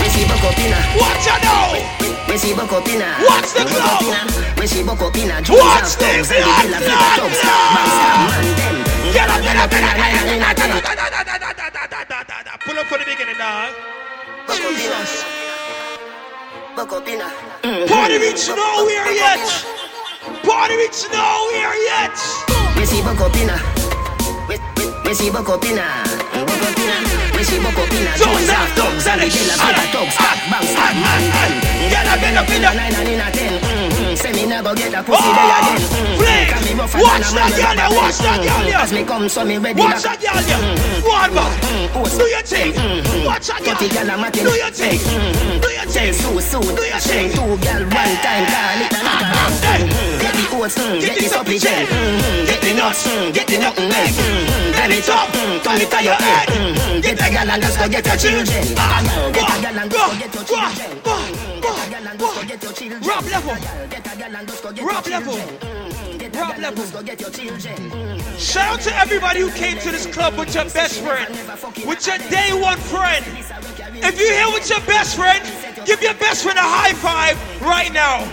[0.00, 0.58] We see buck up.
[1.00, 2.01] Watch out now.
[2.32, 3.12] We see buck up inna.
[3.28, 4.56] Watch the club.
[4.56, 5.44] We see buck up inna.
[5.44, 7.40] Watch Jones the and thugs and the club, villa villa club, thugs.
[7.44, 7.76] club.
[7.76, 8.76] Man them.
[9.12, 10.72] Get up, get up, get up, Nine and a ten.
[12.64, 13.74] Pull up for the beginning, dog.
[14.48, 14.80] Buck up inna.
[14.80, 15.24] Jesus.
[16.74, 17.28] Buck up inna.
[17.68, 17.88] Mm.
[17.92, 19.44] Party reach nowhere yet.
[20.40, 22.16] Party reach nowhere yet.
[22.80, 23.36] We see buck up
[24.48, 24.58] we-
[25.04, 25.84] we see buck up inna.
[26.32, 27.11] Buck up inna.
[27.42, 28.14] We see buck up inna.
[28.14, 30.14] Jones and thugs and the villa villa thugs.
[30.14, 31.52] Stab bang stab man them.
[31.90, 32.74] Get up, get up, get up.
[32.78, 33.58] Nine and in a ten.
[33.58, 34.14] Mhm.
[34.14, 35.82] Say me never get a pussy oh, again.
[35.82, 36.22] Mhm.
[36.22, 36.50] Flex.
[36.62, 37.58] Me rougher Watch that mm-hmm.
[37.58, 38.78] girl with there, watch that girl there.
[38.78, 40.62] As me come, so me ready Watch that girl there.
[40.62, 41.02] Mm-hmm.
[41.02, 41.52] One back.
[41.66, 42.18] Mm-hmm.
[42.22, 42.70] Do your thing.
[43.26, 44.06] Watch that Dirty girl.
[44.06, 44.46] girl a matting.
[44.46, 44.98] Do your thing.
[45.58, 46.12] Do your thing.
[46.14, 46.58] so so.
[46.62, 47.26] Do your thing.
[47.34, 48.46] two girl one time.
[48.54, 50.11] Call it a ah, knock Hey.
[50.32, 51.86] Get the oats, mm, Get get the this up supply gel.
[51.86, 52.46] Mhm.
[52.46, 54.16] Get the nuts, mm, get the nothing else.
[54.16, 54.72] Mhm.
[54.74, 56.48] Turn it up, mm, turn it your head.
[56.48, 57.02] Mhm.
[57.02, 58.64] Get a girl and just go get your children.
[59.32, 60.90] Get a girl and just go get your children.
[61.04, 61.62] Mhm.
[61.62, 63.02] Get a girl and just go get your children.
[63.02, 63.56] Rap level.
[63.90, 65.34] Get a girl and just go get Rap your level.
[65.34, 65.82] children.
[66.32, 66.82] Rap level.
[66.82, 68.22] just go get your children.
[68.38, 71.28] Shout out to everybody who came to this club with your best friend,
[71.86, 73.24] with your day one friend.
[74.02, 75.42] If you're here with your best friend,
[75.84, 78.24] give your best friend a high five right now.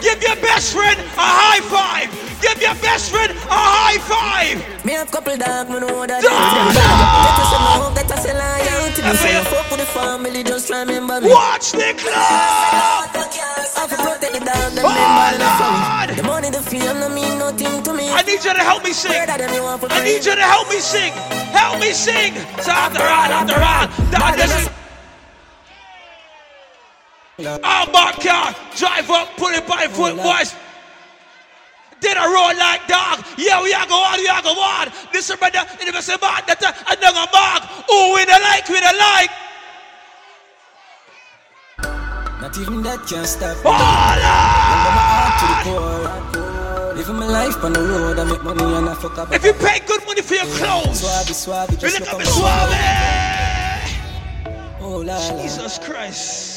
[0.00, 2.08] Give your best friend a high five.
[2.42, 4.84] Give your best friend a high five.
[4.84, 6.32] Me have couple dog, me know that Dog!
[6.32, 7.24] them dog.
[7.24, 9.00] Get us some more, get us a loyalty.
[9.02, 11.28] Me I say feel- you the family, just remember me.
[11.30, 13.12] Watch the club.
[13.14, 16.06] The Oh.
[16.16, 18.10] The money, the fame, no mean nothing to me.
[18.10, 19.12] I need you to help me sing.
[19.12, 21.12] Better than you want for I need you to help me sing.
[21.52, 22.34] Help me sing.
[22.62, 24.68] So after all, after all, dog, this is.
[27.38, 30.54] Oh my car, drive up, put it by foot, boys.
[32.00, 33.24] Did a roll like dog.
[33.36, 34.88] Yeah, we are go on, we are go on.
[35.12, 37.62] This is brother, in the same band that uh, I don't mark.
[37.88, 39.30] Oh, we the like, we the like.
[42.40, 43.62] Not even that can stop me.
[43.64, 43.72] Oh,
[44.70, 46.94] Remember my heart to the core.
[46.94, 49.32] Living my life on the road, I make money and I fuck up.
[49.32, 52.18] If you pay good money for your clothes, suave, you just look look at at
[52.18, 52.70] me me suave.
[54.80, 55.42] Oh, la, la.
[55.42, 56.53] Jesus Christ.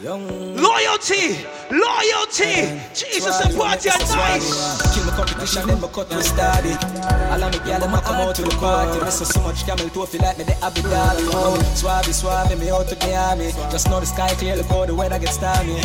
[0.00, 2.78] Loyalty, loyalty.
[2.94, 4.94] Jesus, the party are nice.
[4.94, 6.78] Kill the competition, then my cut and start it.
[6.84, 9.04] All me gyal them come out to the party.
[9.04, 11.16] Me so much camel toe feel like me the happy doll.
[11.34, 13.50] Oh, Suave, suave, me out to the army.
[13.72, 15.82] Just know the sky clear, look how the weather gets stormy.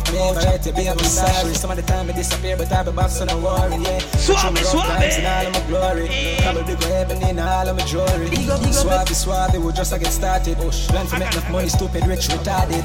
[0.00, 1.54] If me ever hurt you, baby, I'm sorry.
[1.54, 3.76] Some of the time I disappear, but I be back, so don't worry.
[3.76, 4.86] Yeah, Suave, Through my rough suave.
[4.86, 6.06] times and all of my glory.
[6.42, 8.28] Probably go heaven in all of my jewelry.
[8.72, 10.56] Suave, suave, we just get started.
[10.60, 12.84] Oh, plan to make enough money, stupid, rich, retarded.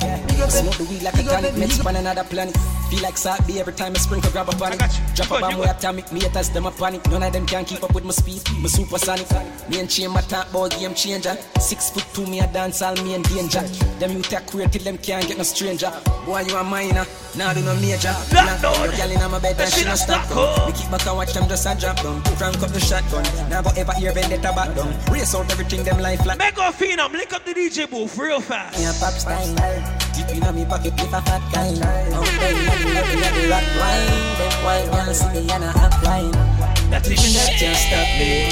[0.52, 2.56] Smoke the weed like a tonic, mix on another planet.
[2.96, 4.80] Feel like salt be every time I sprinkle, grab a panic.
[5.16, 7.06] Drop a bomb, we atomic, me haters, them a panic.
[7.12, 9.30] None of them can keep up with my speed, my supersonic.
[9.68, 11.36] Me and chain, my talk about game changer.
[11.60, 13.60] Six foot two, me a dance, all me in danger.
[14.00, 15.92] Them you take queer till them can't get no stranger.
[16.26, 18.16] Boy, you a minor, now do no major.
[18.32, 18.86] Lockdown.
[18.86, 20.68] Your girl in my bed and she no stop down.
[20.68, 22.22] Me kick back and watch them just a drop down.
[22.38, 24.96] Crank up the shotgun, now go ever hear vendetta back down.
[25.12, 26.40] Race out everything them life like.
[26.40, 28.80] Mega Phenom, link up the DJ booth real fast.
[28.80, 31.82] Me a pop style inna me pocket with a fat kind
[32.14, 34.10] Out there inna the love inna the rock wine
[34.40, 36.32] Them white girl see me and I act fine
[36.90, 38.50] That Living that can't stop me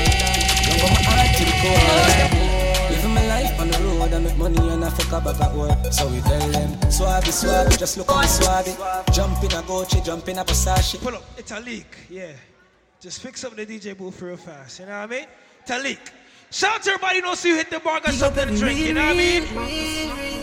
[0.66, 2.44] Young but my heart to the core
[2.92, 5.54] Living my life on the road I make money and I fuck a bag at
[5.56, 9.62] work So we tell them Suave, suave, just look at me suave Jump in a
[9.64, 12.34] Gucci, jump in a Versace Pull up, it's a leak, yeah.
[13.00, 15.84] Just fix up the DJ booth real fast, you know what I mean?
[15.84, 16.12] Leak.
[16.52, 18.94] Shout out to everybody who knows you hit the bar, got something to drink, you
[18.94, 20.43] know what I mean?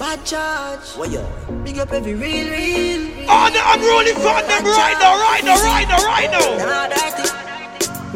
[0.00, 0.96] Bad charge.
[0.96, 1.20] What yo?
[1.62, 3.28] Big up every real, real.
[3.28, 6.72] Oh, the unruly fan them right now, right now, right now, right Them now.
[6.72, 7.28] all dirty.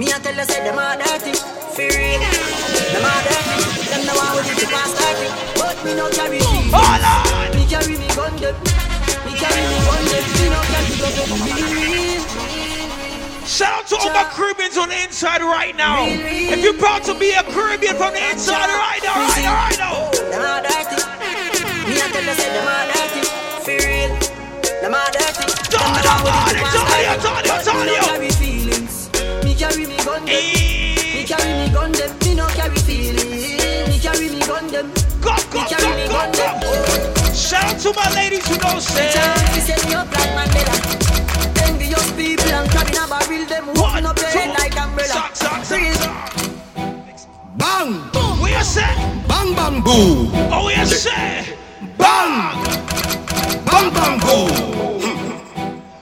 [0.00, 1.36] Me a tell you say them all dirty.
[1.76, 2.24] For real.
[2.88, 3.68] Them all dirty.
[3.84, 5.28] Them the one with it to pass dirty.
[5.60, 6.72] But me no carry feelings.
[6.72, 7.52] Hold on.
[7.52, 8.56] Me carry me gun them.
[9.28, 10.24] Me carry me gun them.
[10.40, 12.24] Me no carry go to real, real.
[13.44, 16.08] Shout out to all my Caribbeans on the inside right now.
[16.08, 20.08] If you're proud to be a Caribbean from the inside right now, right now,
[20.40, 21.03] right now.
[21.94, 22.02] Them all dirty.
[22.02, 23.22] Me a tell you say them all dirty.
[23.62, 24.12] For real.
[24.82, 25.46] Them all dirty.
[25.70, 27.64] Them the one with it to pass.
[27.64, 29.10] But me no carry feelings.
[29.44, 30.34] Me carry me gun them.
[30.34, 31.14] Eh.
[31.14, 32.10] Me carry me gun them.
[32.24, 33.88] Me no carry feelings.
[33.88, 34.90] Me carry me gun them.
[35.22, 36.60] Go, go, Me carry me go, gun go, them.
[36.60, 37.32] go.
[37.32, 39.06] Shout out to my ladies who know say.
[39.54, 40.74] We set me up like Mandela.
[41.66, 45.64] Envious people and crabbing a barrel them Walking up your head like umbrella Suck, suck,
[45.64, 47.26] suck, Freeze.
[47.56, 47.94] Bang!
[48.40, 48.94] What you say?
[49.28, 50.28] Bang bang boo!
[50.52, 51.56] Oh, you say?
[52.04, 52.64] Bang!
[54.24, 54.48] tool.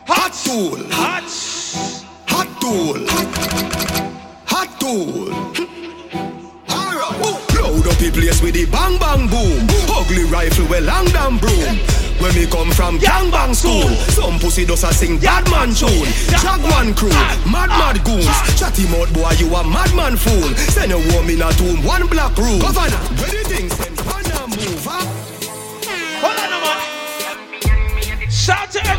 [0.07, 0.79] Hot tool.
[0.91, 1.27] Hot.
[2.29, 2.99] Hot tool.
[4.47, 5.31] Hot tool.
[7.63, 9.67] Load up the place with the bang bang boom.
[9.89, 11.79] Ugly rifle with long damn broom.
[12.21, 16.07] When me come from gang bang school, some pussy does a sing bad man tune.
[16.43, 17.11] Jaguan crew,
[17.51, 18.27] mad mad goons.
[18.59, 20.49] Chatty mouth boy, you a madman fool.
[20.71, 22.61] Send a woman in a tomb, one black room.
[22.61, 23.92] Governor, where the things send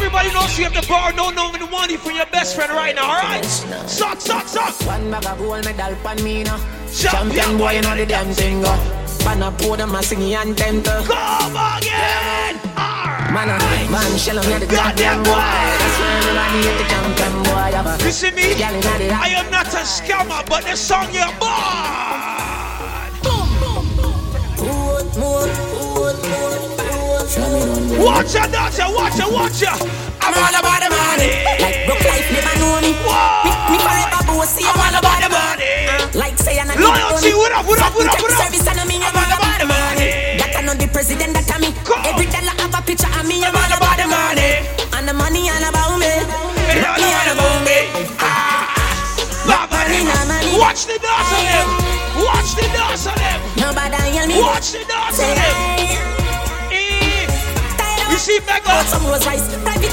[0.04, 2.96] everybody knows you have the bar, no no the money for your best friend right
[2.96, 3.46] now, alright?
[3.46, 4.76] Suck, suck, suck.
[4.86, 6.60] One bag of gold medal pan me now.
[6.92, 8.74] Champion boy, you know the damn thing go.
[9.24, 11.04] Pan a podium, a singing anthem to.
[11.08, 12.60] Come again.
[13.32, 13.58] Man, a
[13.92, 15.32] man, shell on the goddamn boy.
[15.32, 18.06] That's why everybody hate the champion boy.
[18.06, 18.56] You see me?
[18.60, 22.13] girl inna the I am not a scammer, but the song you're born.
[27.94, 29.74] Watch ya, watch ya, watch ya, watch ya.
[30.22, 31.30] I'm all about the money.
[31.62, 32.98] Like broke life never know me.
[33.46, 34.66] Me, me forever bossy.
[34.66, 35.70] I'm all about the money.
[36.18, 38.42] Like say I'm not Loyalty, what up, what up, what up, what up?
[38.42, 40.42] Service and I mean I'm all about the money.
[40.42, 41.70] That I know the president that I me.
[42.10, 43.46] Every dollar have a picture of me.
[43.46, 44.66] I'm all about the money.
[44.98, 46.10] And the money all about me.
[46.74, 47.78] It's all about me.
[48.18, 48.74] Ah,
[50.26, 50.58] money.
[50.58, 51.68] Watch the dance on them.
[52.26, 53.40] Watch the dance on them.
[53.62, 54.42] Nobody hear me.
[54.42, 56.13] Watch the dance on them.
[58.24, 58.72] See Mega?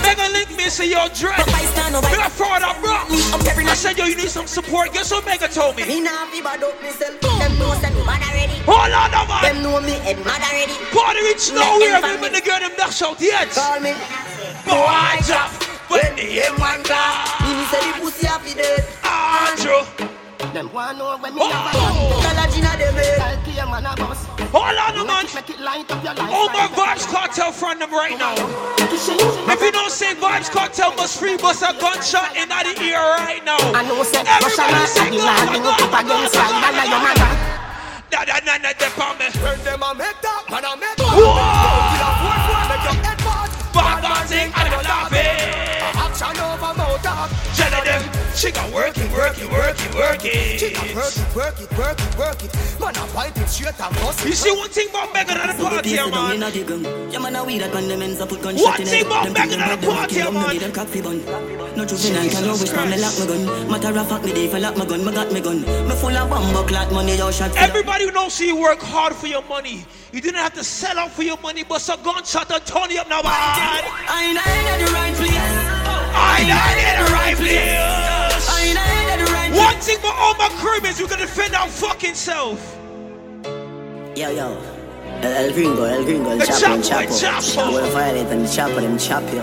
[0.07, 1.35] Mega link me say yo dread.
[1.43, 2.95] Bring a forward up, bro.
[2.95, 4.93] I mm, said yo you need some support.
[4.93, 5.85] Guess what Mega told me?
[5.85, 7.19] Me nah be bad up myself.
[7.19, 8.55] Them know say me mad already.
[8.71, 9.43] Hold on, no, man.
[9.43, 10.79] Them know me head mad already.
[10.95, 12.01] Party reach nowhere.
[12.31, 13.51] The girl them dash out yet.
[13.51, 13.95] Call me.
[14.63, 15.51] Boy drop
[15.91, 17.43] when the M1 clap.
[17.43, 18.87] Me say the pussy happy dead.
[19.03, 20.10] Andrew.
[20.41, 21.53] Them want know when me oh!
[21.53, 21.93] have a gun.
[22.25, 23.21] Tell a Gina them head.
[23.21, 24.25] I'll kill a man a boss.
[24.57, 25.29] Hold on, no, man.
[25.37, 26.33] Make it light up your life.
[26.33, 28.33] Oh my Vybz Kartel front them right now.
[28.81, 33.45] If you don't say Vybz Kartel must free bust a gunshot in the ear right
[33.45, 33.61] now.
[33.77, 37.33] I know say Everybody Russia sing and Iran bring up against Ireland and your mother.
[38.09, 39.29] Da da da da da pa me.
[39.45, 41.37] When them a make that, man a make Whoa!
[41.37, 43.51] Kill a four four, make your head bad.
[43.77, 45.37] Bad man sing and I'm laughing.
[46.01, 46.80] Action over
[48.41, 50.75] she got work it, work it, work it, work She it.
[50.75, 52.81] can work it, work it, work it, work it.
[52.81, 55.63] Man a wipe it straight and bust You see one thing about Megan at the
[55.63, 56.41] party, yeah, man.
[57.13, 59.25] Yeah, man, I weed that man, them ends up with One gunshot in thing about
[59.25, 60.57] Them Megan at the party, man.
[60.57, 61.21] them coffee bun.
[61.77, 63.45] No juvenile can always find me lock my gun.
[63.69, 65.61] Matter of fact, me dey for lock my gun, me got me gun.
[65.61, 67.55] Me full of bomb clot money, yo shot.
[67.59, 69.85] Everybody who knows you work hard for your money.
[70.13, 73.09] You didn't have to sell out for your money, but some gunshot and you up
[73.11, 73.29] now, man.
[73.29, 75.37] I ain't in the right place.
[76.17, 78.10] I ain't in the right place.
[79.53, 82.61] One thing about all my crib is you can defend our fucking self.
[84.15, 84.57] Yo, yo.
[85.23, 87.37] El, el gringo, el gringo, el The chapo, el chapo, chapo.
[87.37, 87.73] el chapo.
[87.73, 89.41] We're violent and the chapo, them chop you.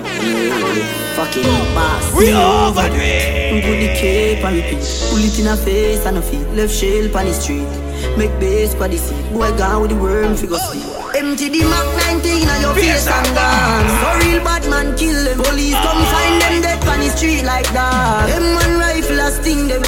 [1.15, 1.43] Fucking
[1.75, 2.13] boss.
[2.15, 3.63] We over it.
[3.63, 4.83] Put the cape and repeat.
[5.09, 6.47] Pull it in a face and a feet.
[6.55, 7.67] Left shell on the street.
[8.17, 9.33] Make base for the seat.
[9.33, 10.96] Boy gone with the worm figure oh, sleep.
[11.27, 11.83] Empty the Mac
[12.23, 13.83] 19 on your face and gone.
[13.99, 15.43] So real bad man kill them.
[15.43, 18.27] Police come find them dead on the street like that.
[18.31, 19.81] Them man rifle a sting them.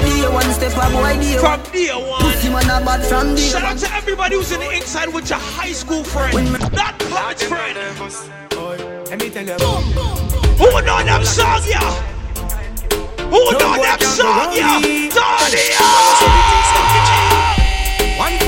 [0.00, 2.22] Day one step a boy day From day one.
[2.24, 5.28] Pussy man a bad from day Shout out to everybody who's in the inside with
[5.28, 7.76] your high school friend, not college friend.
[7.76, 9.58] Let me tell you.
[10.56, 11.84] Who know them song, yeah?
[13.28, 14.80] Who know them song, yeah?
[15.12, 16.48] Tony, oh!
[18.18, 18.47] One phone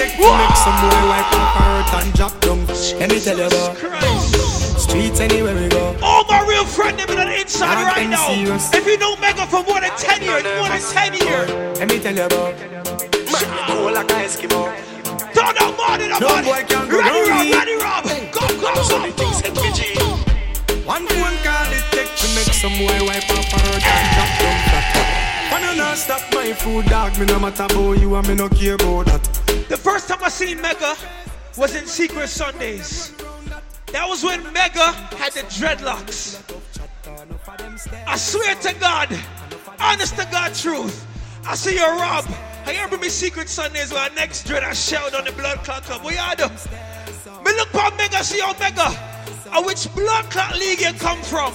[0.00, 2.58] take to make some boy wipe up her hurt and drop down.
[2.98, 3.76] Let me tell you about
[4.80, 5.94] streets anywhere we go.
[6.02, 8.26] All my real friend them in the inside Young right now.
[8.28, 8.72] serious.
[8.72, 11.48] If you know Mega for more than 10 years, more than 10 years.
[11.78, 12.54] Let me tell you about.
[13.32, 14.62] Man, you cool like a Eskimo.
[15.36, 16.46] Turn up, man, in the No body.
[16.48, 18.04] boy can go Ready, Rob, ready, Rob.
[18.32, 18.96] Go, go, go.
[20.88, 24.32] One phone call it take to make some boy wipe up her hurt and drop
[24.40, 24.86] down flat.
[25.52, 28.48] When you not stop my food, dog, me no matter about you and me no
[28.48, 29.49] care about that.
[29.70, 30.96] The first time I seen Mega
[31.56, 33.12] was in Secret Sundays.
[33.92, 36.42] That was when Mega had the dreadlocks.
[38.04, 39.16] I swear to God,
[39.78, 41.06] honest to God truth.
[41.46, 42.24] I see you, Rob.
[42.66, 46.02] I remember me Secret Sundays where next dread I shout on the blood clot club.
[46.02, 46.50] What y'all?
[47.44, 48.88] Me look for Mega, see your Mega.
[49.52, 51.54] Uh, which blood clot league you come from?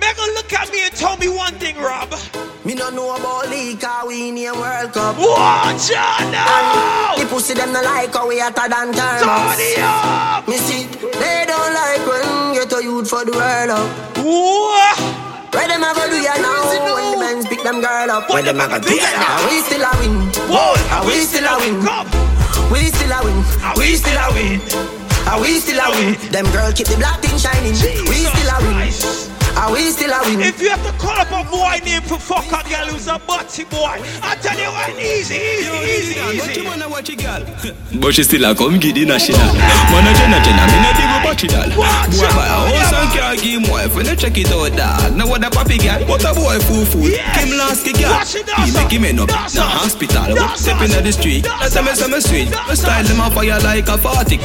[0.00, 2.12] Mega look at me and told me one thing, Rob.
[2.64, 7.12] Me no know about league cause we in a World Cup Watch out now!
[7.12, 9.20] The pussy them no like how we hotter than Turn
[9.60, 10.48] it up!
[10.48, 13.84] Me see, they don't like when get a youth for the world up
[14.16, 14.96] What?
[15.52, 18.46] Where them a go do ya now when the men's pick them girl up What
[18.46, 19.44] them a go do ya now?
[19.44, 20.16] We still a win
[20.48, 21.84] Whoa, And we still a win.
[22.72, 25.04] We still a win And we still a win.
[25.28, 26.16] Are we still a win?
[26.32, 27.72] Them girl keep the black thing shining.
[28.08, 29.33] We still a win.
[29.56, 30.40] Are we still a win?
[30.40, 33.18] If you have to call up a boy name for fuck a girl who's a
[33.18, 36.62] butty boy, I tell you what, easy, easy, easy, easy.
[38.00, 39.38] But she still a come get the national.
[39.38, 41.70] Man a Jenna Jenna, me no dig up a chidal.
[41.74, 41.86] Boy
[42.34, 45.14] buy a house and car give him wife when you check it out dog.
[45.16, 47.06] Now what a papi girl, what a boy fool fool.
[47.06, 48.18] Him last kick girl,
[48.66, 50.34] he make him end up in a hospital.
[50.56, 52.50] Step in the street, that's a me say me sweet.
[52.50, 54.36] Me style them a fire like a party.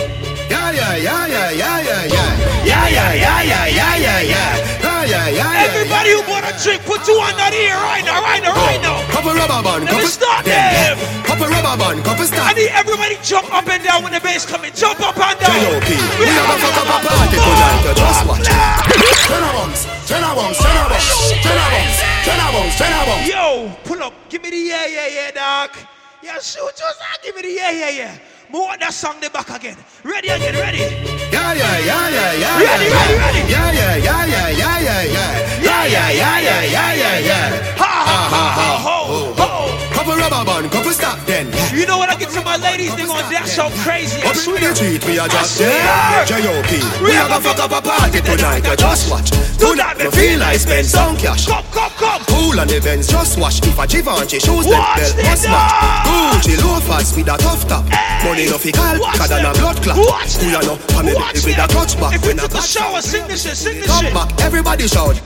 [0.49, 2.66] Yeah, yeah, yeah, yeah, yeah, yeah, yeah.
[2.66, 5.28] Yeah, yeah, yeah, yeah, yeah, yeah, yeah.
[5.34, 5.66] Yeah.
[5.66, 8.82] Everybody who bought a drink, put two on that ear right now, right now, right
[8.82, 9.01] now.
[9.10, 10.95] Couple rubber band, couple start them.
[11.26, 14.72] Couple rubber band, couple I need everybody jump up and down when the bass coming.
[14.78, 15.49] Jump up and down.
[15.49, 15.89] J.O.P.
[16.22, 18.45] We have a fuck up a party tonight, just watch.
[18.45, 21.10] Jenna bumps, Jenna bumps, Jenna bumps,
[21.41, 23.26] Jenna bumps, Jenna bumps, Jenna bumps.
[23.26, 23.49] Yo,
[23.84, 24.14] pull up.
[24.30, 25.74] Give me the yeah, yeah, yeah, dog.
[26.22, 28.18] Yeah, shoot just give me the yeah, yeah, yeah.
[28.52, 29.78] Move that song the back again.
[30.02, 30.82] Ready again, ready.
[31.30, 33.41] Yeah, yeah, yeah, yeah, yeah, Ready, yeah, ready, ready.
[33.45, 35.62] Yeah, yeah, yeah, yeah, yeah, yeah, yeah.
[35.62, 37.78] Yeah, yeah, yeah, yeah, yeah, yeah, yeah.
[37.78, 38.97] Ha ha ha ha ho
[39.38, 39.93] ho.
[39.93, 41.45] Couple rubber band, couple stop then.
[41.78, 42.95] You know what I get my ladies?
[42.95, 44.18] They gonna dash out crazy.
[44.26, 46.26] I Up in the street, we are just I there.
[46.26, 46.72] J.O.P.
[47.04, 49.30] We We have a fuck up a party tonight, you just watch.
[49.62, 51.45] Tonight, me feel like spend some cash.
[51.45, 52.22] Come, come, come.
[52.26, 53.62] Pool and events, just watch.
[53.62, 56.08] If a Givenchy shoes, Watch belt must match.
[56.10, 57.86] Gucci loafers with a tough top.
[58.26, 59.97] Money no fi call, cause than a blood clot.
[59.97, 60.76] Who ya know?
[60.97, 61.70] Family Watch with a them.
[61.70, 62.16] touch back.
[62.16, 64.10] If a took a shower, sing this shit, sing this shit.
[64.10, 65.22] Come back, everybody shout.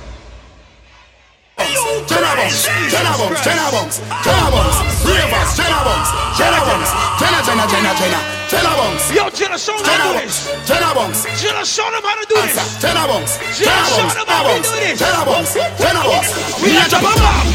[1.59, 6.89] Yo, Jenna bumps, Jenna bumps, Jenna bumps, Jenna bumps, ravers, Jenna bumps, Jenna bumps,
[7.21, 9.05] Jenna, Jenna, Jenna, Jenna, Jenna bumps.
[9.13, 10.49] Yo, Jenna, show them how to do this.
[10.65, 12.81] Jenna bumps, Jenna, show them how to do this.
[12.81, 14.97] Jenna bumps, Jenna, show them how to do this.
[14.97, 16.33] Jenna bumps, Jenna bumps.
[16.57, 17.47] We a drop a bomb.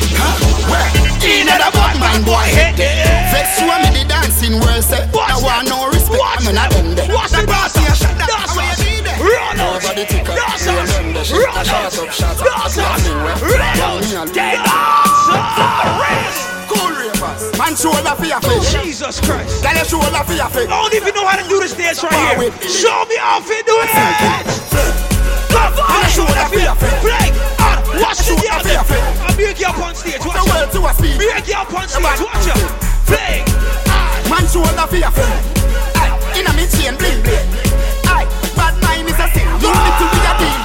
[0.70, 0.90] Where?
[1.26, 2.78] In a bad man boy head.
[2.78, 5.02] Vex you and me the dancing world say.
[5.10, 6.22] Now want no respect.
[6.22, 7.10] I'm not them there.
[7.10, 7.82] Watch the party
[9.18, 9.82] Run us.
[9.82, 10.36] Nobody tick up.
[10.36, 11.32] Dance You us.
[11.32, 11.98] Run A shot us.
[11.98, 12.46] up, shot up.
[12.46, 13.08] Dance us.
[13.42, 14.30] Run us.
[14.32, 16.36] Dance us.
[16.70, 17.42] Cool ravers.
[17.58, 18.72] Man shoulder for your face.
[18.72, 19.62] Jesus Christ.
[19.62, 20.68] Girl your shoulder for your face.
[20.68, 22.52] I don't even know how to do this dance right here.
[22.68, 23.90] Show me how to do it.
[25.50, 25.88] Come on.
[25.88, 27.00] Man shoulder for your face.
[27.02, 27.28] Play.
[27.98, 29.20] Watch the Shoulder for your face.
[29.24, 30.20] I'll be a girl on stage.
[30.20, 31.18] The Watch world to a speed.
[31.18, 32.04] Be a girl on stage.
[32.04, 32.58] Watch her.
[33.08, 33.42] Play.
[34.28, 35.40] Man shoulder for your face.
[35.96, 37.57] Aye, inna me chain bling bling.
[39.68, 39.76] A sin.
[39.76, 40.58] You need to be a team.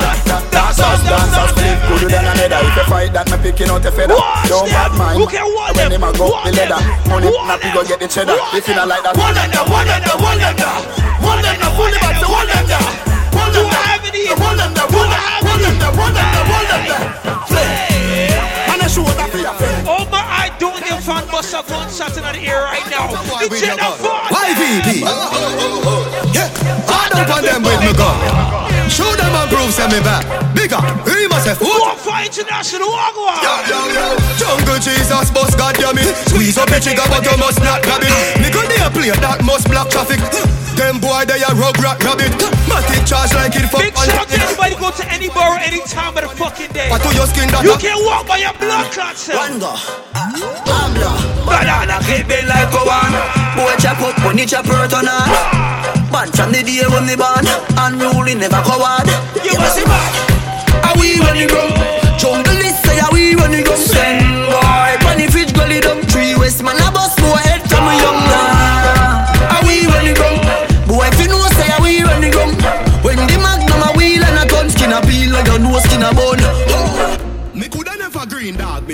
[0.49, 2.59] Dancers, dancers, flip good than another.
[2.63, 4.17] If you fight that, me picking out the feather.
[4.47, 5.19] Don't bad mind.
[5.19, 5.31] Want
[5.75, 6.03] When them?
[6.03, 6.79] a go Want the leather.
[7.09, 7.73] Want nappy them.
[7.73, 8.33] go get the cheddar.
[8.33, 11.03] Want If you not like that, One down, one down, one down.
[11.23, 13.13] One to one down.
[13.33, 14.29] One I any?
[14.33, 17.05] One down, one down, one down, one down, one them down.
[18.67, 19.85] Man a shoulder for your face.
[19.87, 23.07] Oh my, I don't give fan bust a gunshot in the ear right now.
[23.39, 24.29] The Jenna Ford.
[24.29, 25.01] YVP.
[26.33, 26.49] Yeah,
[26.87, 28.72] hard up on them with me gun.
[28.93, 30.21] Show them and prove send me back.
[30.53, 30.77] Bigger,
[31.09, 31.81] he must have food.
[31.81, 33.41] Walk for international, walk on.
[34.37, 36.13] Jungle Jesus, boss, God damn it.
[36.29, 38.13] Squeeze up the trigger, but you must not grab it.
[38.37, 40.21] Me go there play that must block traffic.
[40.73, 42.33] Them boy they a rug rat rabbit.
[42.65, 45.79] Matic charge like it for Big shout out to anybody go to any borough any
[45.85, 46.89] time of the fucking day.
[46.89, 49.37] I to your skin that You can't walk by your blood clot cell.
[49.37, 49.69] One go.
[50.17, 51.13] Ambla.
[51.45, 53.13] Banana clip it like a one.
[53.53, 55.25] Boy chop up when you chop hurt on her.
[56.09, 57.45] Bad from the day when me born.
[57.77, 59.05] Unruly never coward.
[59.45, 60.11] You must be mad.
[60.89, 61.69] Are we running rum?
[62.17, 63.77] Jungle is say are we running rum?
[63.77, 64.89] Send boy.
[65.05, 66.01] Funny fridge gully dumb.
[66.09, 67.13] Three west man a bus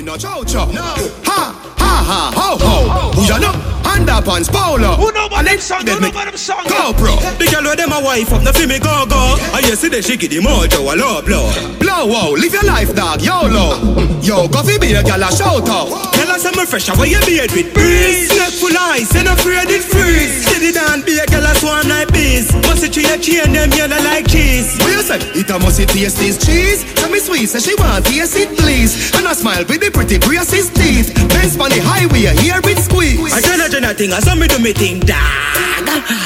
[0.10, 0.66] no chow chow.
[0.72, 0.82] No.
[1.30, 3.12] Ha ha ha ho ho.
[3.14, 3.54] Who ya know?
[3.86, 4.98] Underpants polo.
[4.98, 5.86] Who know about them song?
[5.86, 6.66] Who know about them song?
[6.66, 7.14] Go bro.
[7.38, 9.38] The girl with them a wife up, no fi me go go.
[9.54, 11.46] I yesterday she give the mojo a low blow.
[11.78, 13.78] Blow wow, live your life dog, YOLO.
[14.26, 15.94] Yo, coffee be a gal a shout out.
[16.18, 18.34] Tell us I'm fresh, how you beard with breeze.
[18.34, 20.49] Neck full ice, and afraid it freeze.
[20.60, 22.52] Steady down, be a girl a swan like bees.
[22.68, 24.76] Must it tree a chain, them yellow like cheese.
[24.84, 25.16] What you say?
[25.32, 26.84] It a must it taste this cheese.
[27.00, 29.16] Tell me sweet, say she want taste it please.
[29.16, 31.16] And I smile with the pretty braces teeth.
[31.32, 33.32] Benz on the highway, here with squeeze.
[33.32, 35.16] I tell a Jenna thing, I saw me do me thing, dog.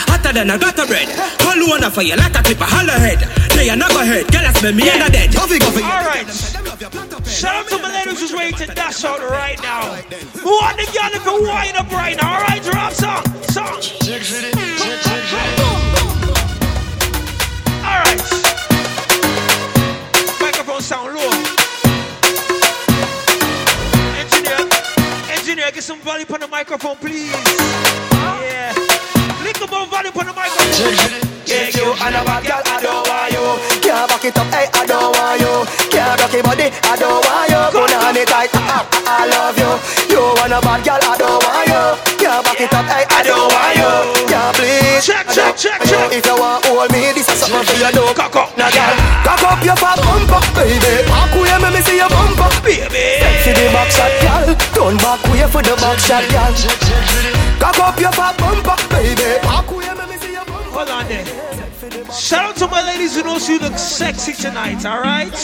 [0.09, 1.13] Hotter than a gutter bread.
[1.37, 3.21] Call you on a fire like a clipper, holler head.
[3.53, 5.29] They are not go head, girl, I smell me and a dead.
[5.29, 5.85] Coffee, coffee.
[5.85, 6.52] All right.
[6.73, 9.93] Shout out to my ladies who's ready to dash out right now.
[9.93, 12.33] Who want the girl if you wind up right now?
[12.33, 13.79] All right, drop song, song.
[17.77, 18.19] All right.
[20.41, 21.29] Microphone sound low.
[24.17, 24.67] Engineer,
[25.29, 28.12] engineer, get some volume on the microphone, please.
[29.53, 31.29] Flick up on volume on the microphone.
[31.45, 33.45] Yeah, you and a bad girl, I don't want you.
[33.81, 35.53] Can't back it up, hey, I don't want you.
[35.91, 37.61] Can't rock your body, I don't want you.
[37.69, 39.71] Put on it tight, ah, ah, I love you.
[40.09, 41.83] You and a bad girl, I don't want you.
[42.17, 44.12] Can't back it up, hey, I don't want you.
[45.03, 46.13] Check, check, check, check.
[46.15, 48.07] If you want hold me, this is something for you do.
[48.15, 48.95] Cock up, now girl.
[49.27, 51.03] Cock up your fat bumper, baby.
[51.11, 53.19] Back way, me me see your bumper, baby.
[53.43, 54.55] For the back shot, girl.
[54.71, 56.55] Turn back way for the back shot, girl.
[57.59, 59.43] Cock up your fat bumper, baby.
[59.43, 60.71] Back way, me me see your bumper.
[60.71, 61.27] Hold on there.
[62.09, 65.35] Shout out to my ladies who knows you look sexy tonight, alright?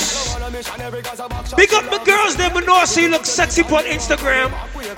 [0.50, 4.50] Big up my girls them who know so you look sexy on Instagram.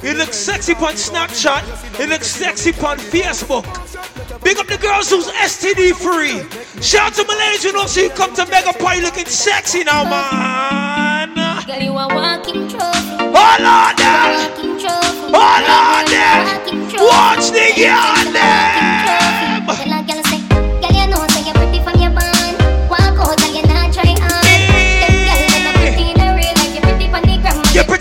[0.02, 2.00] You look sexy on Snapchat.
[2.00, 3.66] You look sexy on Facebook.
[4.44, 6.40] Big up the girls who's STD free.
[6.82, 9.84] Shout out to my ladies who know so you come to Mega Party looking sexy
[9.84, 11.36] now, man.
[11.68, 13.18] Girl, you a walking trophy.
[13.20, 14.72] Hold on there.
[15.36, 16.46] Hold on there.
[16.96, 19.66] Watch the girl them.
[20.08, 22.01] Girl say, girl, you know say you're pretty from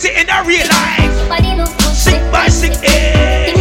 [0.00, 1.94] experience in our real life.
[1.94, 2.72] Sick by sick.
[2.82, 3.54] Eh.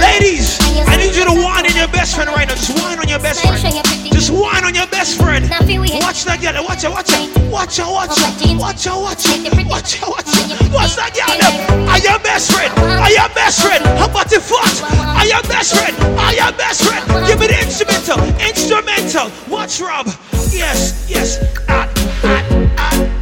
[0.00, 2.54] Ladies, I need you to whine on your best friend right now.
[2.54, 3.84] Just whine on your best friend.
[4.12, 5.44] Just whine on your best friend.
[5.48, 6.64] Watch that girl.
[6.64, 7.50] Watch her, watch her.
[7.50, 8.56] Watch her, watch her.
[8.56, 9.64] Watch her, watch her.
[9.68, 10.72] Watch her, watch her.
[10.72, 11.88] Watch that girl.
[11.88, 12.72] Are your best friend.
[12.78, 13.84] Are your best friend.
[13.98, 14.82] How about the foot?
[14.84, 15.96] Are your best friend.
[16.18, 17.04] Are your best friend.
[17.26, 18.20] Give me instrumental.
[18.40, 19.30] Instrumental.
[19.48, 20.06] Watch Rob.
[20.52, 21.38] Yes, yes.
[21.68, 21.88] Ah,
[22.24, 23.19] ah, ah.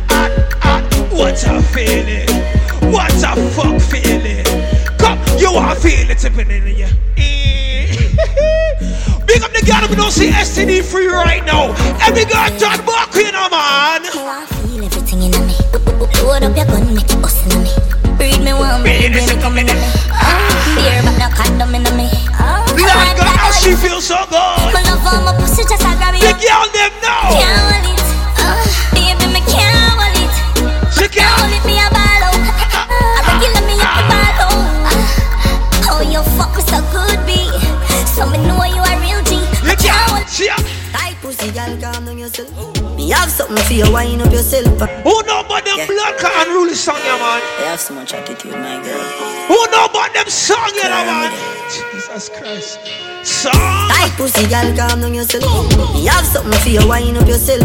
[1.18, 2.30] What a feeling.
[2.92, 4.46] What a fuck feeling.
[4.98, 6.86] Come, you are feeling it in you.
[9.26, 11.74] Big up the girl who don't see STD free right now.
[12.06, 14.06] Every girl turn back, you know, man.
[14.06, 15.56] I feel everything in me.
[16.22, 17.70] Load up your gun, make it bust in me.
[18.16, 19.72] Breed me one, baby, baby, come in me.
[19.74, 22.08] Oh, beer, but no condom in me.
[22.38, 24.87] Oh, girl, how she feels so good.
[41.68, 42.48] Girl, calm down yourself.
[42.96, 44.66] Me have something for you, wind up yourself.
[44.66, 47.42] Who know about them blood can rule the song, yeah, man?
[47.42, 49.02] I have so much attitude, my girl.
[49.48, 51.32] Who know about them song, yeah, man?
[51.70, 52.80] Jesus Christ.
[53.24, 53.52] Song.
[53.52, 55.44] Tight pussy, girl, calm down yourself.
[55.94, 57.62] Me have something for you, wind up yourself.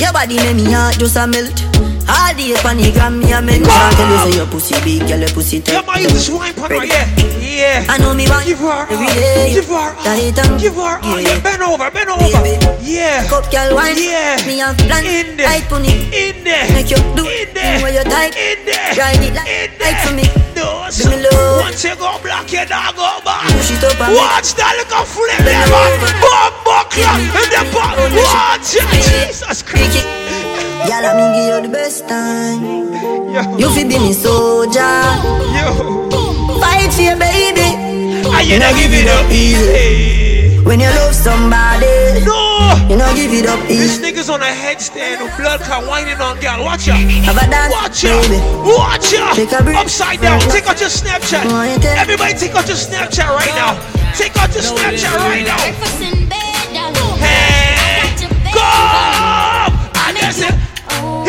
[0.00, 1.62] Your body make me heart just a melt.
[2.08, 3.66] All day on the gram, me a mention.
[3.66, 5.74] Tell you say your pussy big, girl, your pussy tight.
[5.74, 7.06] Yeah, man, you just wine pon her, yeah.
[7.42, 7.86] Yeah.
[7.88, 9.48] I know me want Give her every all.
[9.48, 9.88] Give her.
[10.04, 11.18] Tight and Give her yeah.
[11.24, 12.22] Yeah, bend over, bend over.
[12.84, 13.26] Yeah.
[13.26, 13.96] Cup girl wine.
[13.96, 14.36] Yeah.
[14.46, 15.02] Me have plan.
[15.08, 15.46] In there.
[15.48, 16.12] Tight pon it.
[16.12, 16.68] In there.
[16.76, 17.80] Make you do In there.
[17.90, 18.36] you tight.
[18.36, 18.92] In there.
[18.94, 20.26] Ride it like, In like for me.
[20.54, 21.64] No, Give me love.
[21.64, 23.48] Once you go black, you dog go back.
[23.56, 25.96] Push it up and Watch that little flip Bend man.
[25.96, 26.12] over.
[26.22, 27.02] Boom, buckler.
[27.02, 27.96] Give me- In the back.
[28.14, 28.86] Watch it.
[29.00, 30.04] Jesus Christ.
[30.86, 32.62] Girl, I me give you the best time.
[33.58, 34.80] You fi be me soldier.
[36.62, 37.68] Fight for your baby.
[38.30, 40.62] Ah, I you not give it up easy.
[40.64, 41.86] When you love somebody,
[42.26, 42.74] No.
[42.90, 46.38] you not give it up This nigga's on a headstand with blood clot whining on
[46.40, 46.64] girl.
[46.64, 46.94] Watch ya.
[46.94, 48.10] Have a dance, Watch ya.
[48.22, 48.38] baby.
[48.66, 49.32] Watch ya.
[49.34, 49.76] Take a breath.
[49.86, 50.40] Upside down.
[50.50, 51.44] Take out your Snapchat.
[51.44, 53.78] You take- Everybody take out your Snapchat right now.
[54.14, 56.15] Take out your Snapchat right now.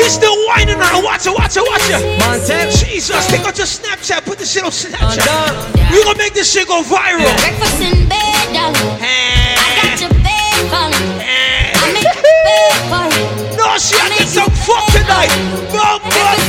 [0.08, 1.03] He's still whining on her.
[1.03, 2.72] Watch her, watch her, watch her.
[2.72, 4.24] Jesus, take out your Snapchat.
[4.24, 5.91] Put this shit on Snapchat.
[5.91, 7.28] We gonna make this shit go viral.
[7.43, 9.03] Breakfast in bed, darling.
[9.03, 10.95] I got your bed calling.
[11.20, 13.60] I make bed for you.
[13.60, 15.28] No, she had get some fuck tonight.
[15.76, 16.39] Boom, boom,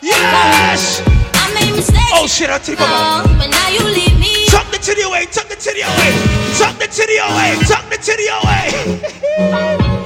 [0.00, 1.02] Yes.
[1.34, 2.14] I made mistakes.
[2.14, 4.46] Oh shit, I take my Oh, but now you leave me.
[4.46, 6.14] Tuck the titty away, tuck the titty away,
[6.54, 9.90] tuck the titty away, tuck the titty away.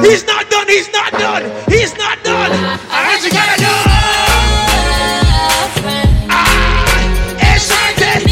[0.00, 2.50] he's not done, he's not done, he's not done.
[2.88, 3.74] I heard you gotta do.
[6.30, 8.24] Ah, excited.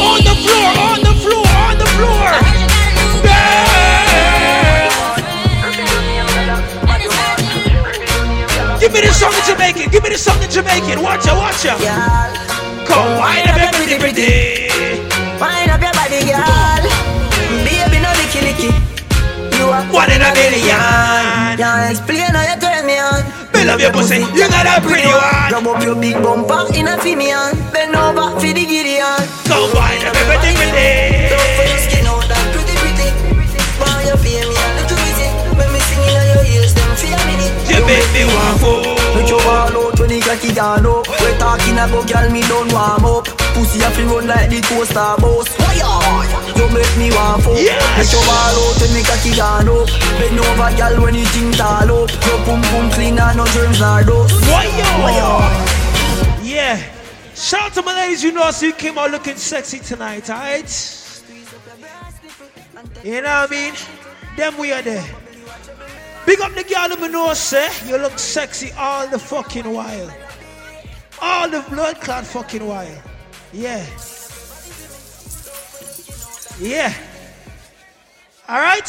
[0.00, 2.30] On the floor, on the floor, on the floor.
[3.24, 3.98] Yeah.
[8.80, 11.02] Give me this song in Jamaican, give me this song in Jamaican.
[11.02, 11.76] Watch ya, watch ya.
[12.86, 13.98] Come wind up your pretty,
[20.58, 21.56] million.
[21.58, 23.22] Can't explain how you turn me on.
[23.54, 25.52] Me love your pussy, you got a pretty one.
[25.52, 27.50] Rub up your big bumper in a female.
[27.72, 29.18] Bend over for the Gideon.
[29.48, 31.30] Wind up everything with it.
[31.30, 33.08] Don't your skin out that pretty pretty.
[33.78, 35.28] While you feel me a little busy.
[35.58, 37.34] When me singing on your ears, them feel me.
[37.70, 38.82] You make me want fool.
[39.14, 41.06] Put your ball out when the cocky gone up.
[41.06, 43.26] We talking about girl, me don't warm up.
[43.54, 45.57] Pussy a fi run like the toaster boss.
[46.58, 47.54] You make me want fuck.
[47.54, 49.86] Make your ball out when me cocky gone up.
[50.18, 52.10] Bend over, girl, when you think tall up.
[52.10, 54.34] Your pum pum clean and no germs nor dust.
[56.42, 56.82] Yeah.
[57.36, 60.28] Shout out to my ladies, you know, I see you came out looking sexy tonight,
[60.28, 60.68] alright?
[63.04, 63.74] You know what I mean?
[64.36, 65.08] Them we are there.
[66.26, 67.72] Big up the girl who know, say, eh?
[67.86, 70.10] you look sexy all the fucking while.
[71.22, 73.02] All the blood clot fucking while.
[73.52, 73.86] Yeah.
[76.60, 76.92] Yeah.
[78.48, 78.88] Alright?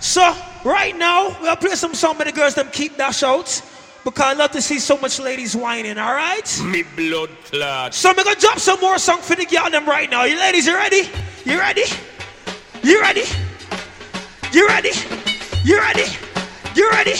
[0.00, 3.62] So, right now, we'll play some song with the girls, them keep that shout.
[4.04, 6.60] Because I love to see so much ladies whining, alright?
[6.64, 7.94] Me blood clot.
[7.94, 10.24] So I'm gonna drop some more song for the girl them right now.
[10.24, 11.08] You ladies, you ready?
[11.44, 11.84] You ready?
[12.82, 13.24] You ready?
[14.52, 14.92] You ready?
[15.64, 16.04] You ready?
[16.74, 17.14] You ready?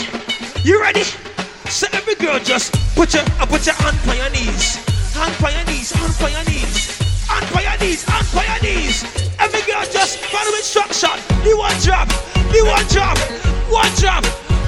[0.64, 1.03] You ready?
[1.68, 4.76] So every girl just put your uh, put your hand on your knees.
[5.14, 6.97] Hand on your knees, hand on your knees.
[7.39, 9.05] On your knees, on your knees.
[9.39, 11.14] Every girl just follow instruction.
[11.45, 12.09] You one drop,
[12.53, 13.18] you one drop,
[13.70, 14.24] one drop,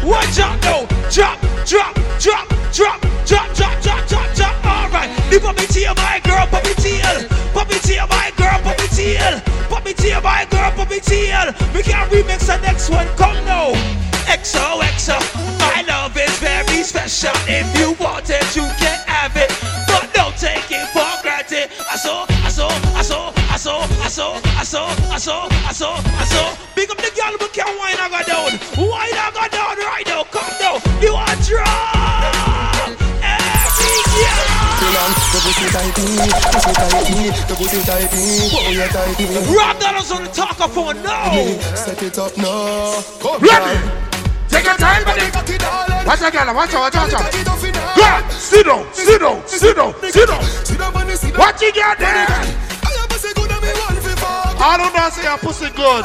[0.07, 4.65] one drop, no, drop, drop, drop, drop, drop, drop, drop, drop, drop.
[4.65, 9.93] Alright, the puppy tail, my girl, puppy tail, puppy tail, my girl, puppy tail, puppy
[9.95, 11.53] tail, my girl, puppy tail.
[11.75, 13.07] We can remix the next one.
[13.17, 13.75] Come now.
[14.31, 15.19] XOXO,
[15.59, 17.35] my love is very special.
[17.49, 18.63] If you want it, you
[24.11, 26.59] saw, I saw, I saw, I saw, I saw, I.
[26.75, 30.03] Big up the girl who can wine and go down, wine and go down right
[30.07, 30.25] now.
[30.35, 32.99] Come down, you are drunk.
[33.23, 34.51] Every girl.
[35.31, 36.03] The pussy tighty,
[36.51, 39.31] pussy tighty, the pussy tighty, oh yeah tighty.
[39.55, 41.31] Rob Dollars on the talkaphone now.
[41.79, 42.99] Set it up now.
[43.23, 43.79] Come Ready?
[44.49, 45.31] Take your time, buddy.
[46.03, 47.31] Watch that girl, watch her, watch her, watch her.
[47.95, 48.31] Go!
[48.35, 50.43] Sit down, sit down, sit down, sit down.
[51.39, 52.70] Watch it, girl, there.
[54.63, 56.05] I don't know, say your pussy good.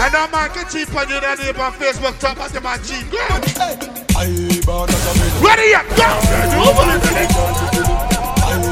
[0.00, 3.04] And man can cheap on you, that neighbor on Facebook, top the man cheap.
[3.12, 3.20] Go!
[5.44, 6.08] Ready, yeah, go!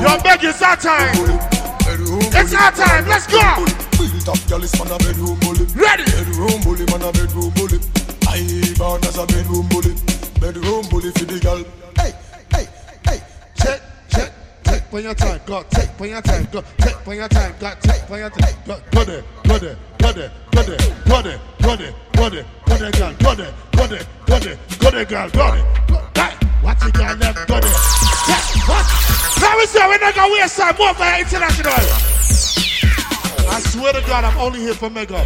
[0.00, 1.12] Yo, beg, it's our time.
[2.34, 3.82] It's our time, let's go!
[4.32, 5.66] Built girl is man a bedroom bully.
[5.74, 6.04] Ready?
[6.04, 7.78] Bedroom bully, man a bedroom bully.
[8.28, 9.94] I born as a bedroom bully.
[10.40, 11.64] Bedroom bully for the girl.
[11.96, 12.14] Hey.
[14.92, 18.10] When your time, go, take when your time, go, take when your time, go, take
[18.10, 20.78] when your time, go, go there, go there, go there, go there,
[21.08, 24.58] go there, go there, go there, go there, girl, go there, go there, go there,
[24.78, 25.64] go there, girl, go there.
[26.12, 27.72] Hey, watch girl left, go there.
[28.68, 28.84] What?
[29.40, 31.72] Now we say we're not gonna waste time, More Fiyah International.
[33.48, 35.24] I swear to God, I'm only here for mega.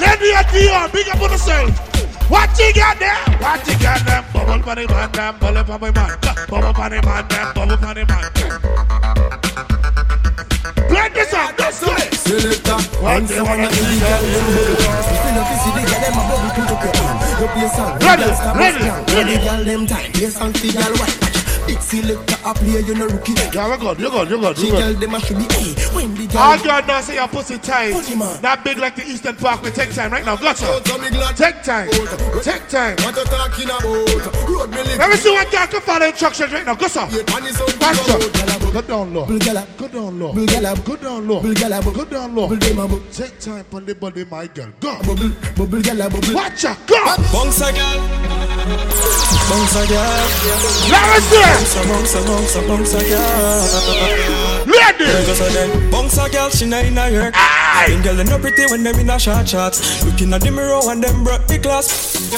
[0.00, 2.30] Let me at Dion, big up on yourself.
[2.30, 3.16] What you got there?
[3.36, 4.24] What you got there?
[4.32, 6.29] Bubble funny man, damn, bubble funny man.
[6.50, 7.54] Bubble for man, them.
[7.54, 7.94] Bubble man.
[10.88, 11.56] Play this up.
[11.56, 12.10] That's it.
[13.00, 13.24] Ready,
[19.14, 19.36] ready,
[20.90, 21.29] ready.
[21.70, 23.32] Big selector a play, you no rookie.
[23.54, 25.02] Yeah, we're good, you're good, you're good, She you're tell good.
[25.02, 25.70] them I should be hey.
[25.94, 27.94] When the All girl God now say your pussy tight.
[28.42, 29.62] Not big like the Eastern Park.
[29.62, 30.34] We take time right now.
[30.34, 30.66] Gotcha.
[30.66, 30.80] Oh,
[31.36, 31.88] take time.
[32.42, 32.96] Take time.
[33.06, 33.84] What you talking about?
[34.50, 34.98] Road me live.
[34.98, 36.74] Let me see what girl can follow instructions right now.
[36.74, 37.06] Go sir.
[37.78, 38.18] Gotcha.
[38.72, 39.26] Go down low.
[39.26, 40.32] Go down low.
[40.32, 41.40] Go down low.
[41.92, 42.48] Go down low.
[43.12, 44.72] Take time on the body, my girl.
[44.80, 44.98] Go.
[45.54, 46.34] Bubble gala bubble.
[46.34, 46.84] Watch out.
[46.88, 46.96] Go.
[47.32, 48.00] Bounce a girl.
[49.50, 50.26] Bounce a girl.
[50.90, 51.59] Let me see it.
[51.60, 54.64] Bounce a, bounce a, bounce a girl.
[54.64, 55.26] Ladies.
[55.26, 55.90] Just a then.
[55.90, 57.34] Bounce girl, she not in a work.
[57.34, 60.02] Them girl they no pretty when them in a short shorts.
[60.02, 62.32] Looking at the mirror and them broke the glass.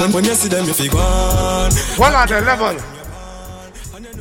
[0.00, 1.72] When, when you see them, you feel gone.
[1.98, 2.74] One on the level.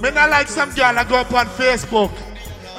[0.02, 2.12] Me not like some girl that go up on Facebook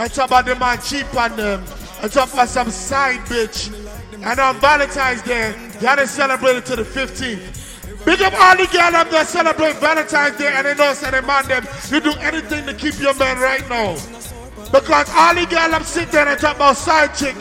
[0.00, 1.62] and talk about the man cheap on them
[2.02, 3.72] and talk about some side bitch.
[4.24, 7.61] And on Valentine's Day, y'all done celebrate it to the 15th.
[8.04, 11.22] Big up all the girls them that celebrate Valentine's Day and they know say the
[11.22, 13.94] man them, you do anything to keep your man right now.
[14.74, 17.36] Because all the girls them sit there and talk about side chick.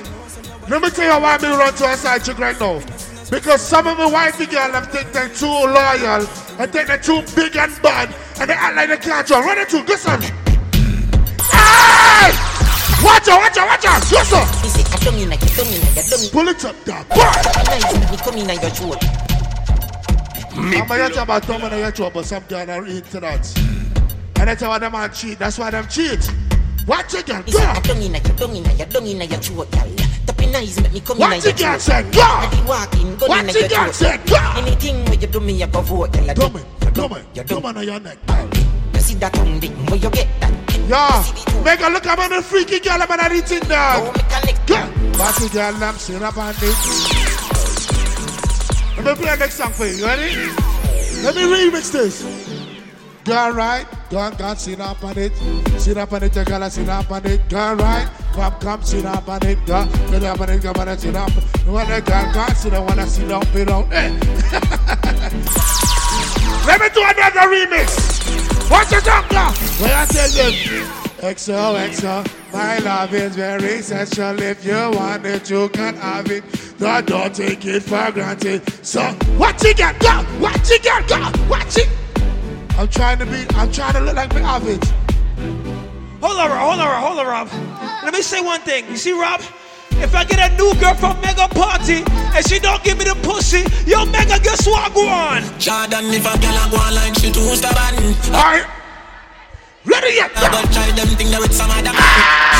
[0.70, 2.80] Let me tell you why me run to a side chick right now.
[3.32, 6.28] Because some of the wifey girl them think they're too loyal
[6.60, 9.40] and think they're too big and bad and they act like they can't draw.
[9.40, 10.22] Run it to, go son.
[11.50, 12.38] Hey!
[13.02, 14.46] Watch out, watch out, watch out, go son.
[16.30, 17.08] Pull it up, dog.
[20.58, 22.24] Me I'm going to talk about thumb and your trouble.
[22.24, 23.58] Sometimes I read to that.
[24.40, 25.40] And that's how them man cheat.
[25.40, 26.30] That's why them cheat.
[26.86, 27.52] What you can go?
[27.84, 29.96] Dung inna your dung inna your dung inna your throat, girl.
[30.26, 31.52] Tapping eyes make me come inna your throat.
[31.52, 32.04] What you can say?
[32.12, 32.22] Go.
[32.22, 33.54] I walk in, go inna your throat.
[33.54, 34.18] What you can say?
[34.26, 34.38] Go.
[34.58, 36.34] Anything where you do me, I go vote, girl.
[36.34, 38.18] Dumb it, dumb it, your dumb on your neck.
[38.94, 39.74] You see that tongue thing?
[39.86, 40.52] Where you get that?
[40.90, 41.64] Yeah.
[41.64, 44.00] Make a look at me, the freaky girl, I'm not eating that.
[44.68, 44.76] Go.
[45.18, 45.84] What you can?
[45.84, 47.11] I'm syrup and it.
[49.04, 49.96] Let me play next song for you.
[49.96, 50.36] You ready?
[51.24, 52.22] Let me remix this.
[53.26, 53.88] Girl, right?
[54.12, 55.34] Girl, God, sit up on it.
[55.80, 57.50] Sit up on it, you gotta sit up on it.
[57.50, 58.08] Girl, right?
[58.34, 59.66] Come, come, sit up on it.
[59.66, 61.32] Girl, sit up on it, come on sit up.
[61.66, 63.88] Want the girl, God, sit up, wanna sit up, you know.
[63.92, 64.10] Eh.
[66.68, 68.70] Let me do another remix.
[68.70, 69.52] What's your tongue, girl?
[69.80, 70.54] When I tell them,
[71.22, 74.42] XOXO, my love is very essential.
[74.42, 76.44] If you want it, you can have it.
[76.78, 78.62] Don't, don't take it for granted.
[78.86, 79.02] So,
[79.38, 80.00] what you got?
[80.00, 80.10] Go!
[80.40, 81.08] What you got?
[81.08, 81.40] Go!
[81.48, 81.84] What you
[82.78, 84.84] I'm trying to be, I'm trying to look like me have it.
[86.22, 88.04] Hold on, Rob, hold on, Rob, hold on, Rob.
[88.04, 88.88] Let me say one thing.
[88.90, 89.42] You see, Rob?
[90.02, 93.16] If I get a new girl from Mega Party and she don't give me the
[93.22, 94.92] pussy, yo, Mega, guess what?
[94.96, 95.44] Go on.
[95.60, 98.02] Jordan, if a girl a go on like she too stubborn.
[98.34, 98.81] Alright.
[99.84, 100.32] Ready yet?
[100.36, 102.20] I go try them thing there with some other man.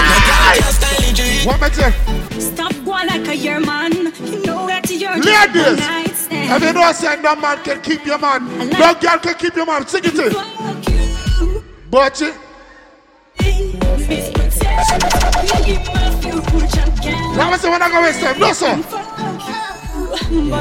[0.10, 1.46] No girl can style it, G.
[1.46, 3.94] What me Stop going like a year man.
[3.94, 6.50] You know that you're Ladies, a night stand.
[6.50, 8.48] have you know saying no man can keep your man?
[8.70, 9.86] No girl can keep your man.
[9.86, 10.30] Sing it to
[11.92, 12.34] But you,
[17.36, 18.40] now I say when I go waste time.
[18.40, 18.76] No, sir.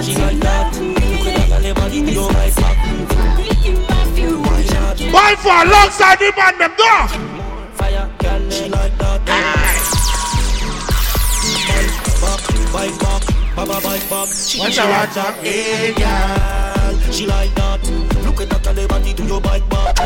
[0.02, 0.76] She like that.
[0.76, 3.39] Look at that girl, body, you like that.
[5.08, 7.06] Boy for alongside the man, them go.
[7.74, 9.20] Fire, girl, she like that.
[12.72, 13.22] Bike back,
[13.56, 14.28] baba bike back.
[14.28, 15.34] She Watch she like watch that.
[15.42, 17.80] Hey, girl, she like that.
[18.24, 19.98] Look at that girl, body, do your bike back.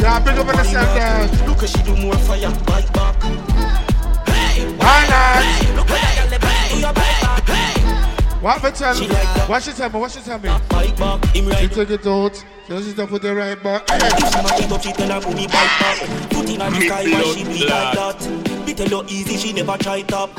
[0.00, 1.48] Yeah, big up on yourself there.
[1.48, 3.20] Look at she do more fire, bike back.
[4.28, 5.42] Hey, Why not?
[5.42, 7.15] hey, look at that girl, body, do your bike back.
[8.46, 8.52] Hey.
[8.52, 9.08] What me tell me?
[9.48, 9.98] What she tell me?
[9.98, 10.48] What she tell me?
[10.68, 11.72] Bike back, him She right.
[11.72, 12.44] take it out.
[12.68, 13.82] She just put it right back.
[13.88, 16.30] If she might up, she tell her booty bike back.
[16.30, 18.64] Put in the sky, why she be like that?
[18.64, 20.30] Be tell her easy, she never try top.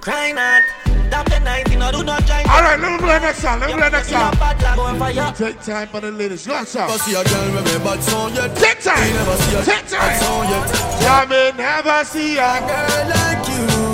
[0.00, 0.62] Cry not.
[1.10, 2.42] Tap the night, you know, do not try.
[2.44, 3.60] All right, let me play next song.
[3.60, 4.32] Let me play next song.
[4.38, 5.32] Bad like on fire.
[5.36, 6.46] Take time for the ladies.
[6.46, 6.86] Go on, sir.
[6.86, 8.56] Never see a girl with me bad song yet.
[8.56, 9.12] Take time.
[9.12, 10.18] Never see a Take time.
[10.20, 11.02] song yet.
[11.02, 13.86] Yeah, me never see a girl like you.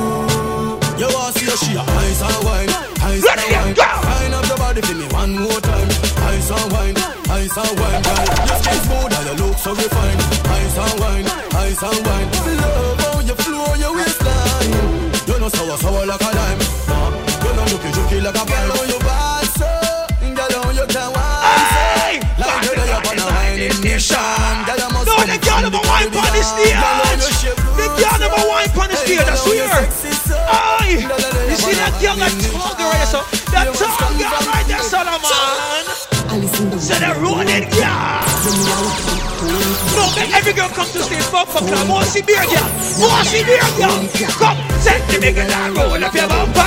[1.03, 2.32] You want to see a she a ice and
[3.23, 3.75] wine, Ready, wine.
[3.75, 3.87] go.
[4.03, 5.89] Wind up your body for me one more time.
[6.33, 6.97] Ice and wine,
[7.31, 8.27] ice and wine, girl.
[8.49, 10.21] Your skin smooth and you look so refined.
[10.59, 12.29] Ice and wine, ice and wine.
[12.63, 14.73] Love how you flow your waistline.
[15.29, 16.61] You know sour sour like a lime.
[17.45, 18.69] You know juky juky like a pine.
[18.69, 19.71] Girl, you bad so,
[20.35, 21.83] girl, how you can wine so.
[22.43, 24.55] Like you're on a whining mission.
[24.67, 26.51] Girl, must No, the girl from never the wine body on the down.
[26.51, 26.75] stage.
[26.75, 29.67] Girl, how you shape The girl never wine on the stage, I swear.
[30.49, 31.03] Aye.
[31.51, 34.83] You see that girl that tall girl right there, so that tall girl right there,
[34.83, 35.87] son of man.
[36.81, 38.23] So the rolling girl.
[39.93, 42.69] No, make every girl come to stage, fuck, fuck, come on, see beer girl.
[42.99, 43.99] More see beer girl.
[44.39, 46.65] Come, set the bigger down, roll up your bumper.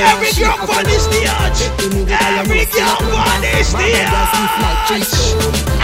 [0.00, 1.28] Every girl on the stage.
[2.10, 4.08] Every girl on the stage.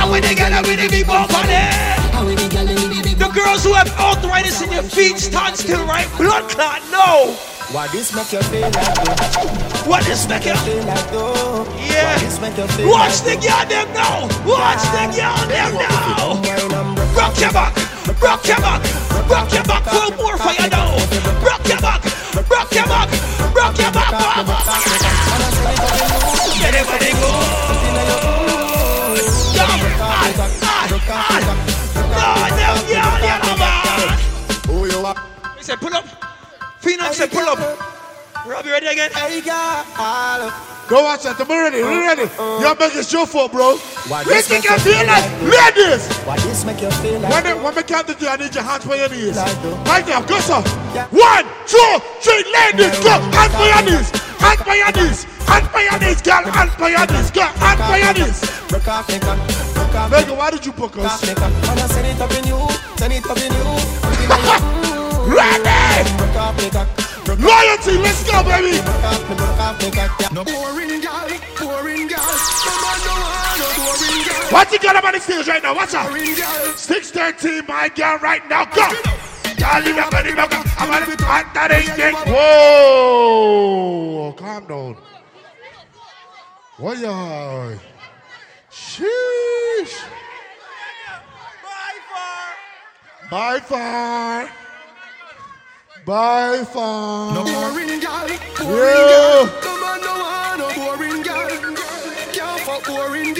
[0.00, 1.96] And when they get up with the big bumper there.
[3.60, 6.08] Girls who have arthritis in your feet stand still, right?
[6.16, 7.36] Blood clot, no.
[7.72, 9.84] Why this make you feel like though?
[9.84, 11.66] What this make you feel like though?
[11.76, 12.08] Yeah.
[12.08, 14.28] Why this make you feel Watch like the girl them now.
[14.48, 16.40] Watch the girl them now.
[17.12, 17.76] Rock your back,
[18.22, 18.80] rock your back,
[19.28, 20.96] rock your back for more fire now.
[21.44, 22.00] Rock your back,
[22.48, 23.08] rock your back,
[23.54, 24.10] rock your back.
[26.60, 27.09] Get it, get
[35.70, 35.76] are?
[35.76, 36.06] He said, pull up.
[36.80, 37.58] Phenom said, pull up.
[38.46, 39.10] Rob, you ready again?
[40.88, 41.38] Go watch that.
[41.38, 41.84] I'm ready.
[41.86, 42.26] We ready.
[42.34, 42.76] Y'all uh, uh.
[42.80, 43.76] make it show for, bro.
[44.10, 46.02] Why this make make you feel feel like like ladies.
[46.26, 48.54] Why this make you feel like When, they, when we count to three, I need
[48.54, 49.36] your hands for your knees.
[49.86, 50.58] Right now, go, sir.
[51.14, 53.14] One, two, three, ladies, go.
[53.30, 54.08] Hands for your knees.
[54.42, 55.18] Hands for your knees.
[55.46, 56.42] Hands for your knees, girl.
[56.50, 57.46] Hands for your knees, go.
[57.62, 58.38] Hands for your knees.
[58.66, 59.38] Break off me cock,
[59.74, 61.22] break off Megan, why did you book us?
[61.22, 61.52] me cock.
[61.70, 62.58] Wanna send it up in you,
[62.98, 64.86] send it up in you.
[65.26, 66.10] Ready?
[66.16, 66.88] Break off me cock.
[67.38, 68.80] Loyalty, let's go, baby.
[70.34, 72.18] No boring girl, boring girl.
[72.18, 74.50] Come on, no one, no boring girl.
[74.50, 75.74] What's the up on the stage right now?
[75.74, 76.10] Watch out.
[76.76, 78.64] 613, my girl, right now.
[78.64, 78.88] Go.
[79.60, 80.62] Girl, you are ready, Megan.
[80.78, 81.20] I'm on it.
[81.20, 82.16] Hot that ain't.
[82.28, 84.32] Whoa.
[84.32, 84.96] Calm down.
[86.78, 87.78] What y'all?
[88.72, 90.02] Sheesh.
[91.62, 92.56] By far.
[93.30, 94.50] By far.
[96.10, 98.26] No boring girl.
[98.58, 99.14] Boring Yeah.
[99.14, 99.46] girl.
[99.62, 101.46] Come on, no one, no boring girl.
[102.34, 103.30] Can't fuck boring.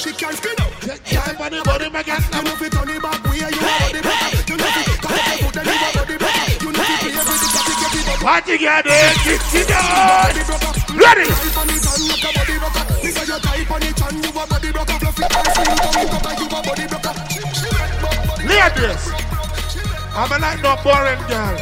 [0.00, 0.72] She can't spin up.
[0.80, 2.16] Take time on the body, my girl.
[2.16, 4.48] You know fi turn it back are body back.
[4.48, 6.62] You know fi cock up your foot and you are body back.
[6.64, 8.24] You know fi play with the cocky, get it up.
[8.24, 10.32] Party girl, there, get it on.
[10.96, 11.28] Ready?
[11.28, 12.84] Type on it and make a body rocker.
[13.04, 14.96] This is your type on it and you a body rocker.
[14.96, 17.12] Fluffy and slim, come it you a body rocker.
[17.28, 18.48] She she make bum body.
[18.48, 19.12] Ladies,
[20.16, 21.58] I'm a like no boring girl.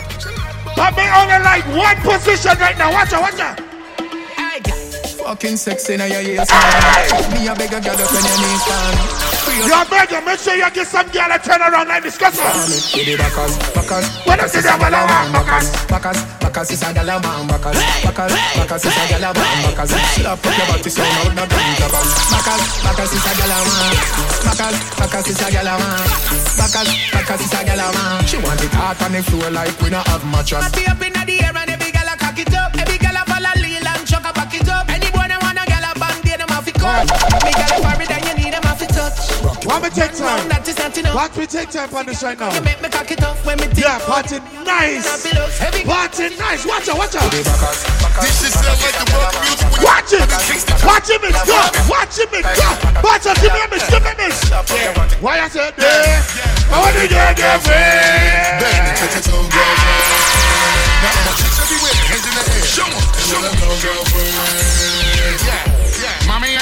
[0.77, 2.93] But me only like one position right now.
[2.93, 3.72] Watch out, watch out.
[5.23, 6.51] Fucking sexy now your ears.
[7.31, 8.95] Me a beg a girl up when your knees down.
[9.53, 12.53] You're begging, make sure you get some girl to turn around and discuss her.
[12.99, 16.91] With the backers, backers, What is it, I'm a man, backers, backers, backers is a
[16.93, 19.91] gal a man, backers, backers, backers is a gal a man, backers.
[19.93, 22.09] Slap up your body so now no dance a bang.
[22.33, 23.95] Backers, backers is a gal a man,
[24.43, 26.07] backers, backers is a gal a man,
[26.59, 28.27] backers, backers is a gal a man.
[28.27, 30.67] She want it hot on the floor like we not have mattress.
[30.67, 31.72] Party up inna the air and
[36.83, 37.45] they them have to cut.
[37.45, 39.19] Me gal a worry, then you need them have to touch.
[39.67, 40.49] Want me take time?
[40.51, 41.15] That is not enough.
[41.15, 42.51] Watch me take time on this right now.
[42.55, 45.07] You make me cock it up when me think Yeah, party nice.
[45.87, 46.67] Party nice.
[46.67, 47.31] Watch out, watch out.
[47.31, 47.47] This
[48.43, 49.71] is sound like the rock music.
[49.83, 50.27] Watch it.
[50.83, 51.59] Watch him, it's go.
[51.87, 52.69] Watch him, it's go.
[53.07, 54.51] Watch out, give me a miss, give me a miss.
[55.23, 56.19] Why I said there?
[56.73, 58.59] I want to get there, friend.
[58.59, 59.47] Baby, take it to a.
[61.03, 62.67] Now chicks everywhere, hands in the air.
[62.67, 63.55] Show 'em, show 'em.
[63.63, 64.35] No girlfriend.
[65.47, 65.82] Yeah,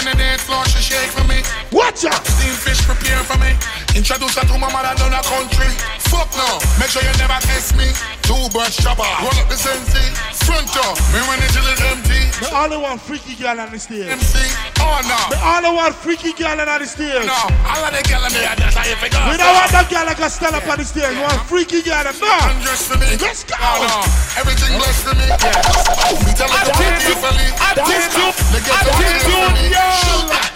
[0.00, 0.10] yeah.
[0.10, 1.42] Mommy on the dance floor, she shake for me.
[1.72, 2.24] Watch out.
[2.26, 3.89] Steam fish prepare for me.
[3.94, 5.70] Introduce her to my mother down the country.
[6.10, 7.90] Fuck no, make sure you never test me.
[8.22, 10.02] Two birds chopper, roll up the sensi.
[10.46, 12.22] Front door, me when the till is empty.
[12.38, 14.08] The only one freaky girl on the stage.
[14.08, 14.38] MC,
[14.80, 15.18] oh no.
[15.30, 17.26] The only one freaky girl on the stage.
[17.26, 19.20] No, all of the girl in me, that's how you figure.
[19.26, 21.10] We don't want that girl that can stand up on the stage.
[21.10, 22.06] We want freaky girl.
[22.06, 22.30] No.
[22.50, 23.18] Undress for me.
[23.18, 23.54] Let's go.
[23.58, 24.02] Oh no,
[24.38, 25.26] everything blessed for me.
[25.26, 26.24] Yeah.
[26.26, 27.46] Me tell her to put carefully.
[27.58, 28.34] Attitude.
[28.54, 29.86] They get the Attitude, yo.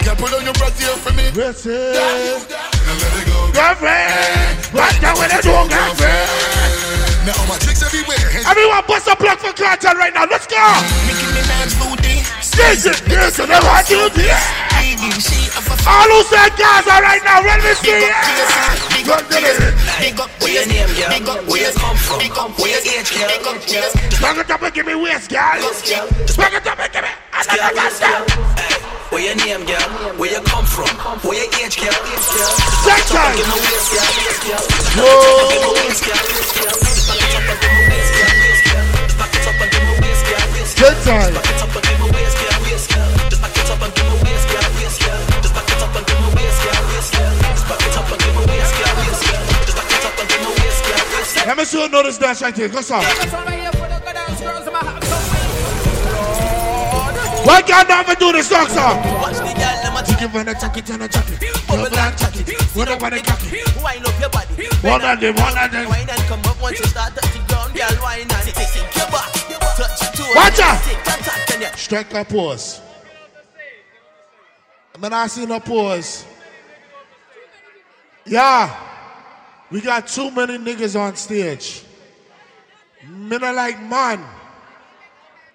[0.07, 1.31] Yeah, put on your breath here for me.
[1.35, 1.53] Now
[3.01, 3.24] let it go.
[3.55, 4.75] Girlfriend.
[4.75, 6.75] Watch out when they do, girlfriend.
[7.23, 8.19] Now all my chicks everywhere.
[8.43, 10.27] Everyone bust a plug for Kartel right now.
[10.27, 10.59] Let's go.
[11.07, 12.19] Nicki Minaj booty.
[12.59, 14.25] Listen, listen, I want you to
[15.87, 18.15] All who said Gaza right now, let me see it.
[19.07, 19.75] Look at it.
[20.03, 21.09] Big up where your name, girl.
[21.15, 22.19] Big up where you come from.
[22.19, 23.29] Big up where your age, girl.
[23.31, 23.91] Big up girl.
[24.21, 25.63] Bang it up and give me waist, girl.
[26.37, 28.74] Bang it up and give me another gas, girl.
[29.11, 29.89] Where your name, girl?
[30.17, 30.89] Where you come from?
[31.29, 31.93] Where your age, girl?
[31.93, 33.37] Take time.
[33.37, 34.09] Give me girl.
[34.97, 35.51] Whoa.
[35.51, 36.25] Give girl.
[37.05, 38.85] Back it up and give me waist, girl.
[39.21, 40.41] Back it up and give me waist, girl.
[40.75, 41.35] Take time.
[41.37, 42.57] Back it up and give me waist, girl.
[42.65, 43.11] Waist, girl.
[43.29, 44.69] Just back it up and give me waist, girl.
[44.73, 45.21] Waist, girl.
[45.45, 46.81] Just back it up and give me waist, girl.
[46.89, 47.33] Waist, girl.
[47.45, 48.95] Just back it up and give me waist, girl.
[49.05, 49.43] Waist, girl.
[49.69, 51.05] Just back it up and give me waist, girl.
[51.13, 51.47] Waist, girl.
[51.47, 52.69] Let me see you know this dance right here.
[52.73, 53.01] Go, sir.
[57.45, 58.81] Why can't I ever do this song, sir?
[59.21, 61.43] Watch the girl, them a You give her a jacket and a jacket.
[61.43, 62.49] Your black jacket.
[62.75, 63.21] What up on the?
[63.85, 64.55] Wind up your body.
[64.81, 65.89] One of them, one of them.
[65.91, 68.03] Wine and come up once you start touch the ground, girl.
[68.03, 69.31] Wine and it sink your back.
[69.77, 70.33] Touch your toe.
[70.35, 70.83] Watch out.
[70.85, 72.81] Tick tock tock, and you Strike a pose.
[74.95, 76.25] I'm not seeing no pose.
[78.25, 78.75] Yeah.
[79.71, 81.85] We got too many niggas on stage.
[83.07, 84.25] Me not like man.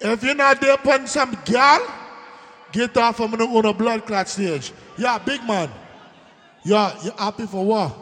[0.01, 1.87] If you're not there putting some girl,
[2.71, 4.71] get off the on a blood clot stage.
[4.97, 5.69] Yeah, big man.
[6.63, 7.95] Yeah, you happy for what?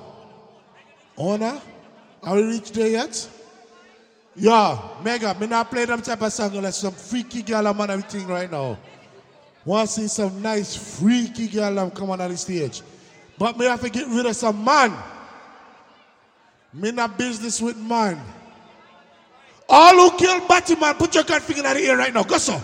[1.18, 1.60] Honor?
[2.22, 3.30] Are we reached there yet?
[4.36, 5.34] Yeah, mega.
[5.40, 8.52] Me not play them type of song unless some freaky girl I'm on everything right
[8.52, 8.78] now.
[9.66, 12.82] Want to see some nice freaky girl come on on the stage.
[13.38, 14.96] But me have to get rid of some man.
[16.74, 18.22] Me not business with man.
[19.70, 22.24] All who kill Batman, put your gun finger in the air right now.
[22.24, 22.62] Go so.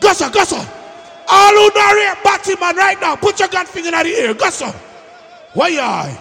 [0.00, 0.56] Go so, go so.
[0.56, 4.34] All who narrate Batman right now, put your gun finger in the air.
[4.34, 4.74] Go so.
[5.54, 6.18] Why I?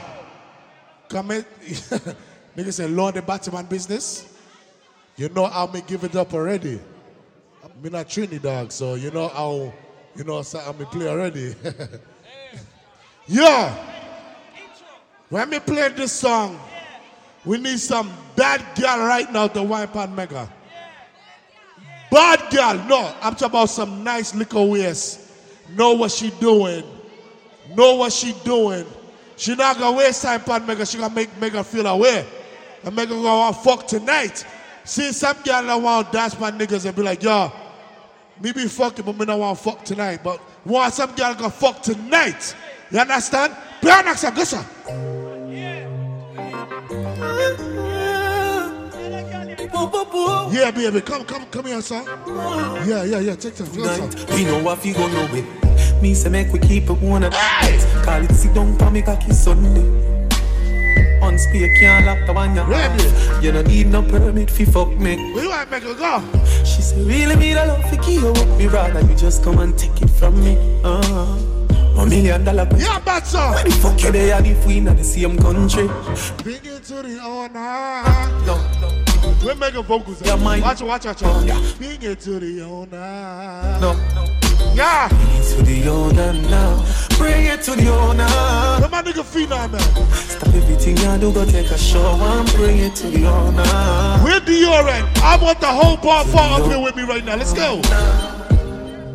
[1.07, 1.45] Come in.
[2.57, 4.33] Nigga say, Lord, the Batman business.
[5.15, 6.79] You know how me give it up already.
[7.81, 8.09] Me not
[8.41, 9.71] dog, so you know how,
[10.15, 11.55] you know how me play already.
[13.27, 13.75] yeah.
[15.29, 16.59] When me play this song,
[17.45, 20.47] we need some bad girl right now to wipe on Mega.
[22.09, 25.29] Bad girl, no, I'm talking about some nice little waist.
[25.75, 26.85] Know what she doing.
[27.75, 28.85] Know what she doing.
[29.35, 30.85] She not gonna waste time on Mega.
[30.85, 32.25] She gonna make Mega feel away.
[32.83, 34.45] And Mega gonna want fuck tonight.
[34.85, 37.51] See some girl that want dance my niggas and be like, yo,
[38.41, 40.21] me be fucking, but me not want fuck tonight.
[40.23, 42.55] But want some girl gonna fuck tonight.
[42.89, 43.53] You understand?
[43.81, 45.26] Play our next
[50.51, 52.05] Yeah, baby, come, come, come here, son.
[52.87, 53.35] Yeah, yeah, yeah.
[53.35, 53.67] Take time.
[53.67, 54.09] Son.
[54.35, 56.01] We know what we go know it.
[56.01, 59.01] Me say make we keep it one of the Call it sit down for me
[59.01, 59.81] cocky Sunday.
[61.21, 63.43] On spear can't lock the one you have.
[63.43, 65.33] You don't need no permit fi fuck me.
[65.33, 66.23] We want make her go.
[66.63, 68.57] She say really me the love fi give you up.
[68.57, 70.57] Me rather you just come and take it from me.
[70.83, 71.25] Uh-huh.
[71.95, 72.67] One million dollar.
[72.77, 73.39] Yeah, but sir.
[73.39, 75.87] Where the fuck you there if we not the same country?
[76.43, 78.03] Bring it to the owner.
[78.45, 79.03] No,
[79.47, 80.21] We're making vocals.
[80.25, 80.59] Yeah, mine.
[80.59, 81.77] Watch watch it, watch it.
[81.77, 83.79] Bring it to the owner.
[83.79, 83.95] No.
[84.75, 85.07] Yeah.
[85.07, 86.85] Bring it to the owner now.
[87.17, 88.27] Bring it to the owner.
[88.27, 89.79] Come on, nigga, phenom, man.
[90.11, 93.63] Stop everything you do, go take a shower and bring it to the owner.
[94.21, 94.83] We're Dior.
[95.23, 97.37] I want the whole bar far up here with me right now.
[97.37, 97.79] Let's go.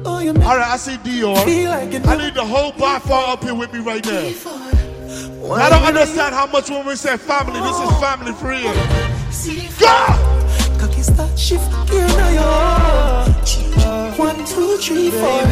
[0.06, 1.44] Oh, All right, I see Dior.
[1.44, 4.32] Feel I need the whole bar far up here with me right now.
[5.52, 9.11] I don't understand how much when we say family, this is family for real.
[9.80, 9.86] Go!
[12.16, 14.22] Now yo.
[14.22, 15.42] One, two, three, four.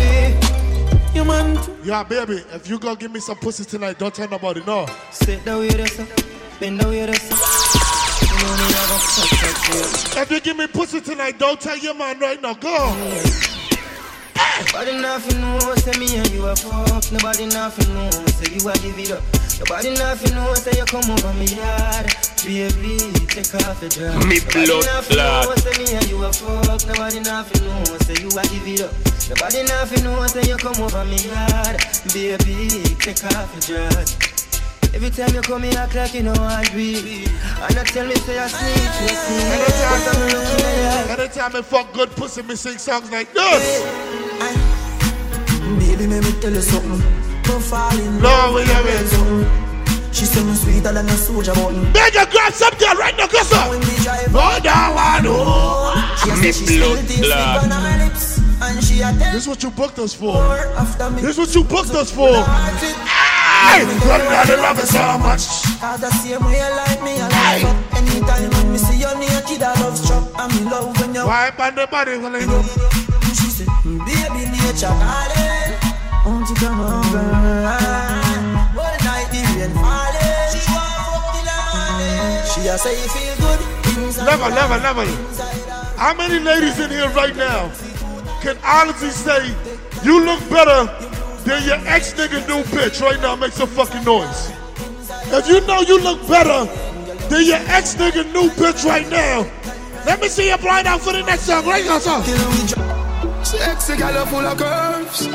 [1.15, 1.59] You man.
[1.83, 4.87] Yeah, baby, if you gonna give me some pussy tonight, don't tell nobody, no.
[5.11, 5.67] Sit down
[6.77, 6.93] down
[10.23, 13.60] If you give me pussy tonight, don't tell your man right now, go.
[14.61, 17.11] Nobody nothing know, say me and you a fuck.
[17.11, 19.23] Nobody nothing know, say you a give it up.
[19.59, 22.13] Nobody nothing know, say you come over me yard.
[22.45, 24.25] Baby, take off your dress.
[24.29, 26.87] Me Nobody blood nothing know, say me and you a fuck.
[26.87, 28.93] Nobody nothing know, say you a give it up.
[29.33, 31.81] Nobody nothing know, say you come over me yard.
[32.13, 32.69] Baby,
[33.01, 34.40] take off your dress.
[34.93, 37.25] Every time you come, me act like you know I be.
[37.63, 39.79] And I tell me say I snitch, you snitch.
[39.87, 41.23] But I'm looking at you.
[41.23, 43.83] Anytime I fuck good pussy, me sing songs like this.
[45.79, 47.01] Baby, let me tell you something.
[47.45, 49.71] Don't fall in love with a red zone.
[50.13, 51.93] She say me sweeter than a soldier button.
[51.93, 53.71] Beg you grab something right now, cause uh, up.
[53.71, 55.95] When we drive No, down, I know.
[56.19, 58.41] She a she still thinks on her lips.
[58.63, 60.35] And she This is what you booked us for.
[61.17, 62.29] This is what you booked us for.
[63.61, 65.45] Hey, running out the love so much.
[65.81, 67.77] Cause the same way you like me, I like up.
[67.97, 70.25] Anytime when me see you naked, I love struck.
[70.35, 72.63] I'm in love when you Wipe on the body when I go.
[73.37, 75.77] She said, hmm, baby, nature calling.
[76.25, 77.21] Won't you come over?
[78.81, 80.49] All night the rain falling.
[80.53, 82.49] She want fuck till morning.
[82.49, 83.61] She a say you feel good.
[84.25, 85.05] Never, never, never.
[86.01, 87.71] How many ladies in here right now
[88.41, 89.55] can honestly say
[90.03, 90.89] you look better
[91.45, 93.37] than your ex nigga new bitch right now?
[93.37, 94.51] Make some fucking noise.
[95.33, 96.65] If you know you look better
[97.29, 99.47] than your ex nigga new bitch right now,
[100.07, 101.67] let me see you blind out for the next song.
[101.67, 102.23] Right now, song.
[103.45, 105.27] Sexy girl full of curves.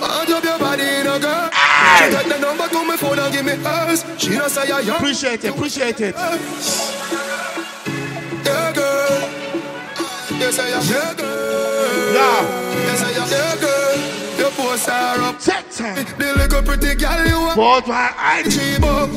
[0.00, 1.50] Up your body in a girl.
[1.98, 4.04] She got the number to my phone and give me hers.
[4.16, 6.14] She don't say I Appreciate it, appreciate it.
[8.44, 9.28] Yeah, girl.
[10.38, 10.82] Yes, I am.
[10.86, 12.14] Yeah, girl.
[12.14, 12.42] Yeah.
[12.86, 13.28] Yes, I am.
[13.28, 13.67] Yeah, girl.
[14.78, 15.40] You post her up.
[15.40, 16.06] Take time.
[16.18, 17.56] The little pretty girl you want.
[17.56, 18.46] Both my eyes.
[18.46, 19.10] She buck.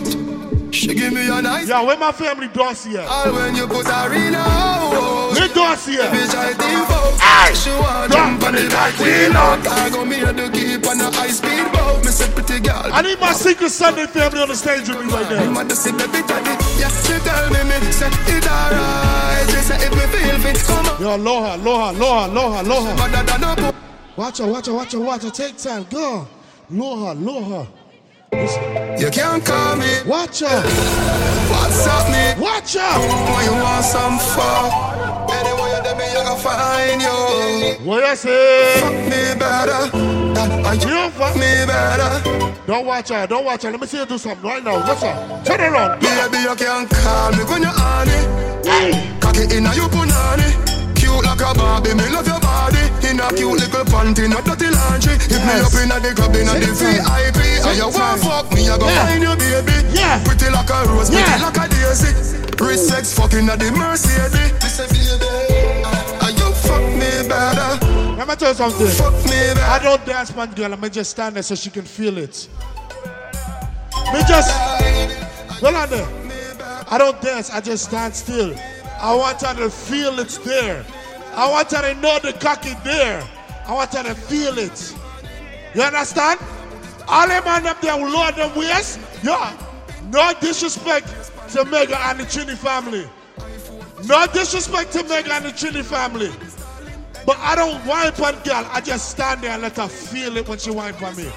[0.73, 1.67] She give me a nice.
[1.69, 3.07] Yeah, where my family Darcy at?
[3.07, 5.37] All when you put her in a house.
[5.37, 6.13] Where Darcy at?
[6.13, 7.61] Bitch, I think folks.
[7.63, 9.67] She want jump on it like we not.
[9.67, 12.03] I go me to keep on a high speed boat.
[12.05, 12.89] Me say pretty girl.
[12.91, 15.59] I need my Secret Sunday family on the stage with me right now.
[15.59, 16.57] at the sick baby daddy.
[16.79, 19.49] Yeah, she tell me me say it alright.
[19.51, 21.01] She say if me feel fit, come on.
[21.01, 23.90] Yo, aloha, aloha, aloha, aloha, aloha.
[24.17, 24.17] Better than a book.
[24.17, 25.31] Watch her, watch her, watch her, watch her.
[25.31, 26.27] Take time, go.
[26.71, 27.65] Aloha, aloha.
[28.97, 29.87] You can't call me.
[30.05, 30.61] Watch her.
[31.51, 32.41] What's up, me?
[32.41, 32.99] Watch her.
[32.99, 35.29] When you want some fuck.
[35.31, 37.85] Anywhere you me, you gonna find you.
[37.85, 38.79] What you say?
[38.79, 39.97] Fuck me better.
[40.33, 42.65] That You fuck me better.
[42.67, 43.71] Don't watch her, don't watch her.
[43.71, 44.79] Let me see you do something right now.
[44.79, 45.41] Watch her.
[45.43, 45.99] Turn around.
[45.99, 49.21] Baby, you can't call me when you're on it.
[49.21, 50.90] Cock it in a you punani.
[51.11, 52.79] Cute like a Barbie, me love your body.
[53.03, 55.19] In a cute little panty, not dirty laundry.
[55.19, 57.33] Hit me up in a the club, in a the Take time.
[57.35, 57.67] VIP.
[57.67, 59.05] And you want fuck me, I go Yeah.
[59.05, 59.75] find you, baby.
[59.91, 60.23] Yeah.
[60.23, 61.25] Pretty like a rose, Yeah.
[61.27, 62.11] pretty like a daisy.
[62.63, 64.53] Rich sex fucking at the Mercedes.
[64.63, 65.83] Listen, baby.
[66.23, 67.71] And you fuck me better.
[68.15, 68.87] Let me tell you something.
[68.87, 69.61] Fuck me better.
[69.67, 70.69] I don't dance, man, girl.
[70.69, 72.47] Let me just stand there so she can feel it.
[74.13, 74.49] Me just,
[75.59, 76.07] hold on there.
[76.89, 78.55] I don't dance, I just stand still.
[79.01, 80.85] I want her to feel it's there.
[81.33, 83.27] I want her to know the cock is there.
[83.65, 84.95] I want her to feel it.
[85.73, 86.39] You understand?
[87.07, 88.99] All them man up there will lower them waist.
[89.23, 89.57] Yeah.
[90.11, 91.07] No disrespect
[91.53, 93.07] to Mega and the Trini family.
[94.05, 96.31] No disrespect to Mega and the Trini family.
[97.25, 98.67] But I don't whine on girl.
[98.71, 101.29] I just stand there and let her feel it when she whine for me.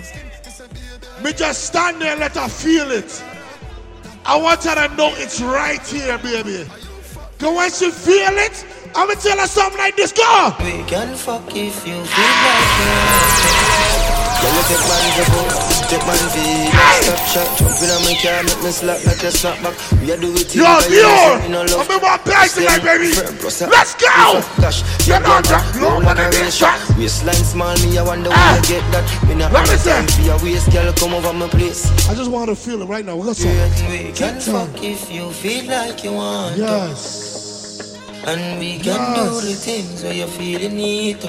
[1.22, 3.22] Me just stand there and let her feel it.
[4.24, 6.66] I want her to know it's right here, baby.
[7.38, 8.66] Cause when she feel it,
[8.96, 10.12] I'm gonna tell her something like this.
[10.12, 10.54] Go.
[10.62, 13.74] We can fuck if you feel like it.
[14.44, 16.68] Girl, you take man the take man feel
[17.00, 19.72] Stop shot, jump in on my car, make me slap like a snapback
[20.02, 23.08] We a do it Yo, Dior, I'm in my bag tonight, baby.
[23.40, 24.44] Let's go.
[25.06, 28.36] Get on that, low like a real shot Waistline small, me I wonder ah!
[28.36, 31.32] where I get that Me not Let me time for your waist, girl, come over
[31.32, 33.16] my place I just want to feel it right now.
[33.16, 33.72] What's We up?
[33.72, 34.68] can Take time.
[34.68, 36.60] fuck if you feel like you want to.
[36.60, 37.53] Yes.
[38.26, 41.28] And we can do the things where you feel you need to.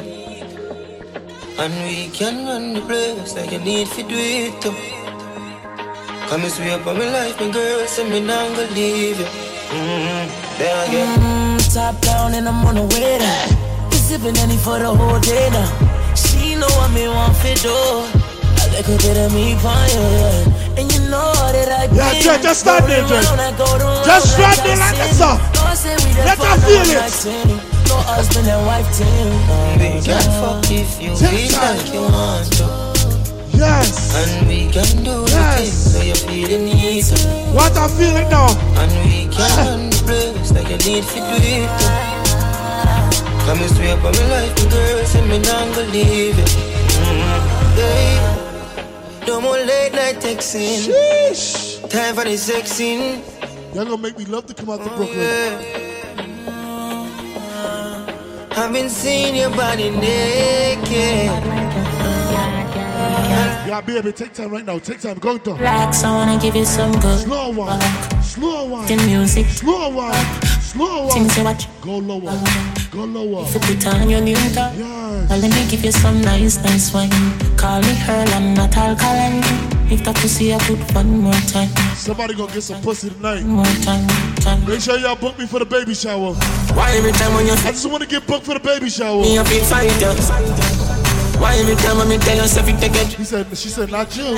[1.60, 4.72] And we can run the place like you need to do it too.
[6.30, 9.26] Come and sweep on my life, my girl, say me not gonna leave you.
[9.26, 10.58] Mm-hmm.
[10.58, 11.20] There again.
[11.20, 13.48] Mm, top down and I'm on the way there.
[13.90, 16.16] Been sipping any for the whole day now.
[16.16, 17.76] She know what me want for do.
[17.76, 20.65] I like a bit of me fire.
[20.78, 23.28] And you know that I Yeah, been just- just stand there, going Jay.
[23.30, 25.36] round, I go round Just like stand there like I that, sir.
[25.56, 27.88] No, I say we the Let her feel of it.
[27.88, 29.30] No husband and wife team.
[29.80, 32.68] We can fuck if you Take feel like you want to.
[33.56, 34.12] Yes.
[34.20, 35.60] And we can do the Yes.
[35.60, 37.16] things where you feel you need to.
[37.56, 38.50] What I feel it now.
[38.82, 42.26] And we can run the place like you need to do it too.
[43.46, 46.44] Come and sweep on my life, girl, say me not gonna leave you.
[46.44, 47.78] Mm-hmm.
[47.78, 48.35] Yeah.
[49.28, 50.92] No more late night texting.
[51.90, 53.22] Time for the sexing.
[53.74, 55.86] Y'all gonna make me love to come out to oh, Brooklyn.
[58.52, 61.85] I've been seeing your body naked.
[63.20, 64.80] Yeah, baby, take time right now.
[64.80, 65.18] Take time.
[65.18, 65.58] Go down.
[65.58, 67.20] Relax, I wanna give you some good.
[67.20, 67.82] Slow one.
[68.22, 68.86] Slow one.
[68.88, 69.48] The music.
[69.48, 70.14] Slow one.
[70.62, 71.12] Slow one.
[71.12, 71.68] Things you watch.
[71.82, 72.38] Go lower.
[72.92, 73.46] Go lower.
[73.48, 76.94] If you put on your new top, well, let me give you some nice, nice
[76.94, 77.10] wine.
[77.58, 79.42] Call me Earl, I'm not alkaline.
[79.92, 83.44] If that pussy I put one more time, Somebody gonna get some pussy tonight.
[83.44, 84.66] one more time, time.
[84.66, 86.34] Make sure y'all book me for the baby shower.
[86.74, 89.22] Why every time when you I just wanna get booked for the baby shower.
[89.22, 90.95] me up in fight you?
[91.46, 93.14] Why every time when me tell yourself you take it?
[93.14, 94.34] He said, she said, not you.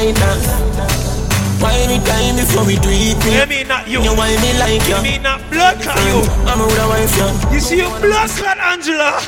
[1.63, 3.15] Why every time before we do it?
[3.23, 4.01] Yeah, me not you.
[4.03, 5.01] You why me like you?
[5.01, 6.19] Me not blood clot you.
[6.43, 7.53] I'm a with wife you.
[7.53, 9.23] You see your blood clot, Angela.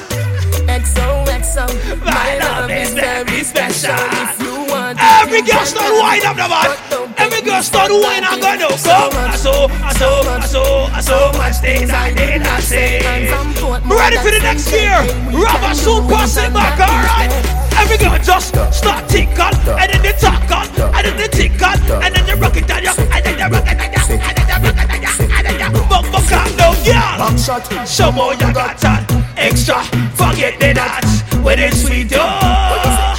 [0.69, 1.65] XOXO,
[2.05, 3.97] My love is very special.
[3.97, 6.69] If you want Every girl start wind up the man.
[7.17, 8.75] Every girl start wind and go no go.
[8.75, 13.01] I saw, I saw, I saw, I saw much things I did not say.
[13.01, 14.93] Ready for the next year?
[15.33, 17.33] Rubber soon pass it back, alright?
[17.81, 22.25] Every girl just start tickle, and then they tackle, and then they tickle, and then
[22.27, 24.89] they rock it down, and then they rock it down, and then they rock it
[25.19, 27.85] and then they bump bump calm down, girl.
[27.85, 29.08] Some more you got that
[29.39, 29.83] extra,
[30.15, 33.15] forget the dance when it's sweet, oh.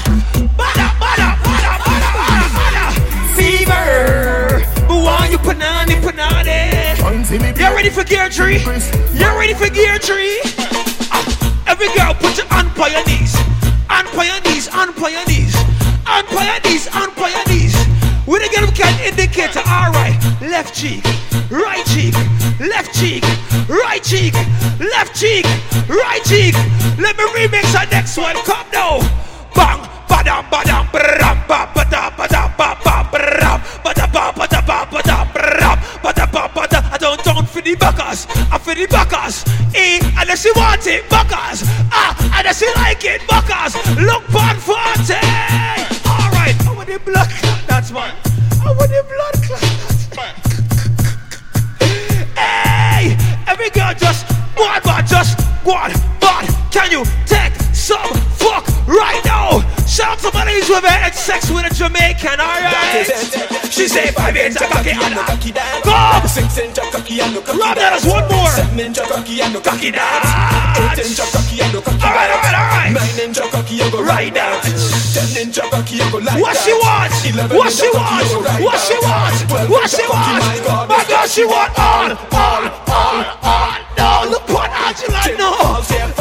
[0.57, 2.85] Bada, bada, bada, bada, bada, bada.
[3.37, 4.61] Fever.
[4.87, 6.61] Why you panani panani?
[7.59, 8.59] You ready for gear tree?
[9.15, 10.41] You ready for gear tree?
[11.11, 13.35] Ah, Every girl put your hand on your knees.
[13.89, 15.55] On your knees, on your knees.
[16.07, 17.80] On your knees, on your knees.
[18.31, 20.15] With a girl can indicator, alright.
[20.41, 21.03] Left cheek,
[21.51, 22.15] right cheek,
[22.61, 23.25] left cheek,
[23.67, 24.35] right cheek,
[24.79, 25.45] left cheek,
[25.89, 26.55] right cheek.
[26.95, 28.37] Let me remix the next one.
[28.47, 29.01] Come now.
[29.53, 31.43] Bang, badam, badam, badam,
[31.75, 36.93] badam, badam, ba, badam, ba, badam, bram, badam, ba, badam.
[36.93, 39.43] I don't down for the backers, I for the backers.
[39.75, 41.65] Eh, unless you want it, backers.
[41.91, 43.75] Ah, unless you like it, backers.
[43.99, 46.00] Look on 40.
[46.91, 48.13] The blood clot, that's man.
[48.67, 49.63] I want the blood clot.
[52.37, 54.27] Hey, every girl just
[54.59, 59.61] on, but just on, but can you take some fuck right now?
[59.87, 63.07] Shout out to my ladies who have had sex with a Jamaican, alright?
[63.71, 65.85] She say five inch a cocky and a cocky dance.
[65.85, 65.99] Go!
[66.27, 68.51] Six inch a cocky and a cocky Rob that as one more.
[68.55, 70.31] Seven inch a cocky and a cocky dance.
[70.79, 72.93] Eight inch a cocky and a cocky Alright, alright, alright.
[72.95, 75.15] Nine inch a cocky and go right dance.
[75.15, 77.11] Ten inch a cocky and go like What she want?
[77.51, 78.31] What she want?
[78.63, 79.35] What she want?
[79.71, 80.39] What she want?
[80.87, 83.75] My God, she want all, all, all, all.
[83.99, 86.20] No, look what Angela, no.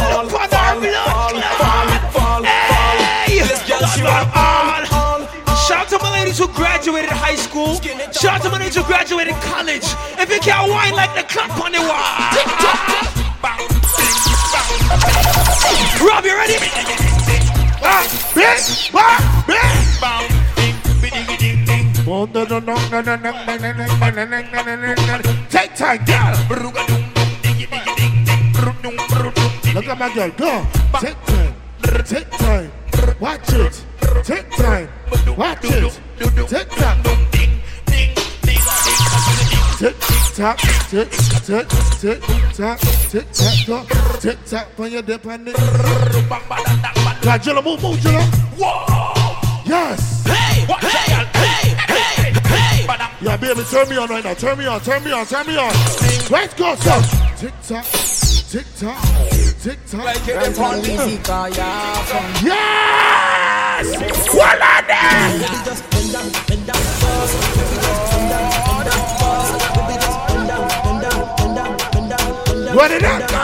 [6.29, 7.73] Ladies who graduated high school.
[8.13, 9.81] Shout out to my ladies who graduated college.
[10.21, 11.89] If you can't whine like the clap on the wall.
[16.05, 16.53] Rob, you ready?
[17.81, 18.05] Ah.
[25.49, 26.35] Take time, girl.
[29.73, 30.29] Look at my girl.
[30.37, 30.67] Go.
[30.99, 31.55] Take time.
[32.05, 32.71] Take time.
[33.19, 33.85] Watch it.
[34.23, 34.89] Take time.
[35.35, 35.99] Watch it.
[36.19, 36.49] Take time.
[36.49, 36.99] Take tock,
[37.31, 38.59] ding ding ding ding
[39.79, 39.95] tick,
[40.89, 41.09] tick, tick,
[41.45, 41.59] tock,
[42.01, 42.19] tick,
[42.53, 42.79] tock,
[43.09, 43.27] tick,
[43.65, 43.87] tock,
[44.19, 45.55] tick, tock, when you dip on it.
[45.55, 48.21] God, Jilla, move, move, Jilla.
[49.65, 50.25] Yes.
[50.25, 50.89] Hey, hey,
[51.39, 52.87] hey, hey, hey.
[53.21, 54.33] Yeah, baby, turn me on right now.
[54.33, 55.71] Turn me on, turn me on, turn me on.
[56.29, 57.01] Let's go, son.
[57.37, 59.01] Tick tock, tick tock,
[59.61, 60.03] tick tock.
[60.03, 61.19] Like it, on the-
[63.81, 63.95] Yes!
[72.75, 73.35] Where did that go?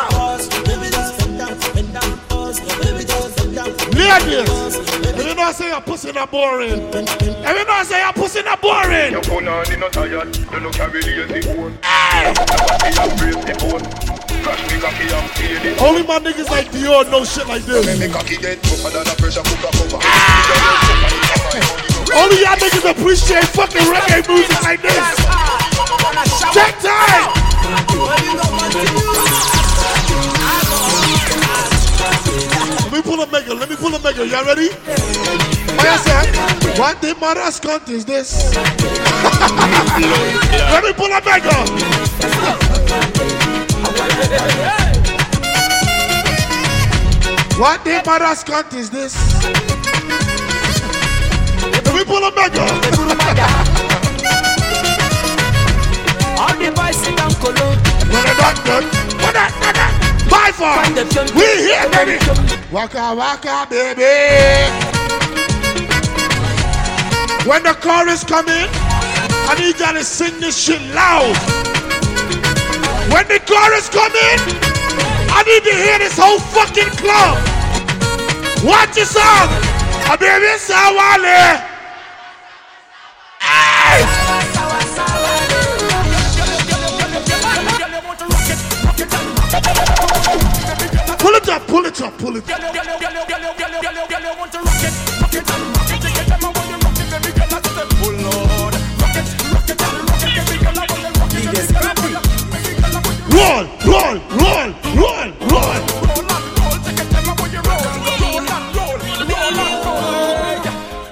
[3.95, 4.75] Ladies,
[5.25, 6.91] you know say your pussy not boring, you
[7.85, 9.13] say your pussy not boring,
[9.79, 10.45] not tired, you.
[11.81, 12.33] Hey!
[14.45, 17.87] Only my niggas like Dior know shit like this.
[22.13, 25.17] Only y'all niggas appreciate fucking reggae music like this.
[26.53, 27.31] Check time!
[32.83, 34.27] Let me pull a mega, let me pull a mega.
[34.27, 34.69] Y'all ready?
[35.81, 36.23] Yes, sir.
[36.79, 38.53] What the mother cunt is this?
[40.71, 41.65] let me pull a mega.
[47.57, 49.15] What the mother cunt is this?
[51.93, 52.65] Me pull a mega.
[56.37, 57.79] All the boys sit down, cologne.
[58.11, 58.85] When I done done,
[59.23, 59.95] when I done done,
[60.29, 60.83] by far,
[61.33, 62.17] we here, baby.
[62.71, 64.13] Waka waka, baby.
[67.47, 68.67] When the chorus come in,
[69.47, 71.64] I need y'all to sing this shit loud.
[73.15, 74.39] When the chorus come in,
[75.31, 77.39] I need to hear this whole fucking club.
[78.61, 79.47] Watch your song.
[80.11, 81.63] A baby sawale.
[91.17, 92.61] Pull it up, pull it up, pull it up.
[103.45, 106.85] Roll, roll, roll, roll, roll.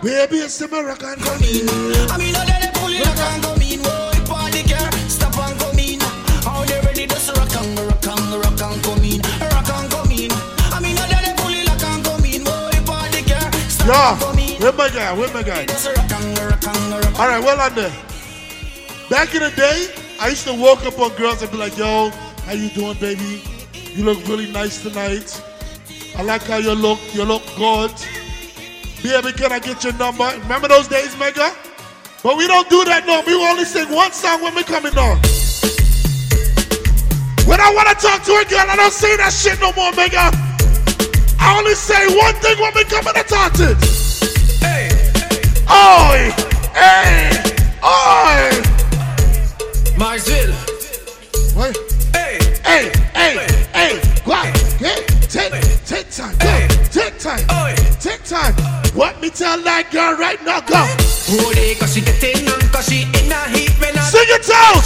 [0.01, 1.68] Baby, it's American coming.
[2.11, 3.80] I mean, I let it pull it, I can't go mean.
[3.81, 5.99] Boy, party car, stop and come in.
[6.43, 10.11] How they ready to rock and rock and rock and come in, rock and come
[10.11, 10.31] in.
[10.73, 12.43] I mean, let it pull it, I can't go mean.
[12.43, 14.60] Boy, party car, stop Yeah, and come in.
[14.61, 15.64] where my guy, where my guy?
[17.19, 17.93] All right, well on there.
[19.10, 19.88] Back in the day,
[20.19, 22.10] I used to walk up on girls and be like, "Yo,
[22.45, 23.44] how you doing, baby?
[23.94, 25.41] You look really nice tonight.
[26.18, 26.99] I like how you look.
[27.14, 27.91] You look good.
[29.03, 30.26] Baby, can I get your number?
[30.44, 31.52] Remember those days, Mega?
[32.23, 33.22] But we don't do that no.
[33.27, 35.19] We only sing one song when we coming on.
[37.45, 39.91] When I want to talk to a girl, I don't say that shit no more,
[39.91, 40.31] Mega.
[41.40, 43.76] I only say one thing when we coming to talk to.
[44.64, 44.90] Hey,
[45.69, 46.31] oi,
[46.73, 47.30] hey,
[47.84, 48.73] oi.
[49.98, 50.53] Marsville.
[51.56, 51.78] What?
[52.14, 53.38] Hey, hey, hey,
[53.74, 55.53] hey, go out, get, take,
[55.86, 57.45] take time, go, take time,
[58.02, 58.53] take time.
[58.98, 60.82] What me tell that girl right now, go.
[61.30, 64.82] Holy, cause she getting on, cause she in a heat when I Sing it out.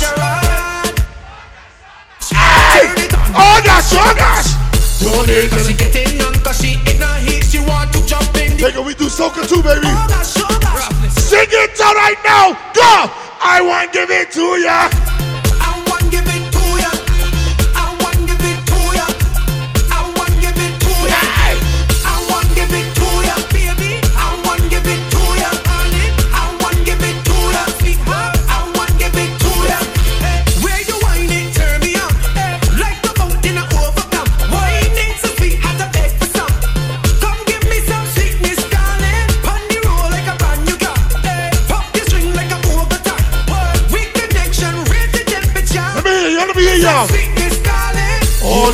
[2.28, 4.52] Hey, oh gosh, oh gosh.
[5.00, 8.60] Holy, cause she getting on, cause she in a heat, she want to jump in.
[8.60, 9.88] Nigga, we do soca too, baby.
[9.88, 10.08] Oh,
[10.52, 13.28] oh, Sing it out right now, go.
[13.50, 15.27] I want give it to ya.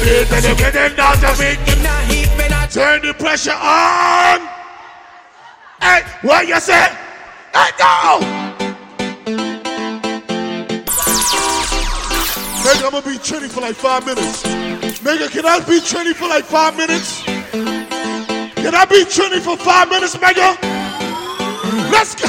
[0.04, 1.56] Hold it and you get them down to me.
[2.70, 4.42] Turn the pressure on.
[5.80, 6.90] Hey, what you say?
[7.54, 8.20] Hey, go!
[12.64, 14.44] Nigga, I'm gonna be training for like five minutes.
[14.44, 17.24] Nigga, can I be training for like five minutes?
[17.24, 20.58] Can I be training for five minutes, nigga?
[21.92, 22.28] Let's go.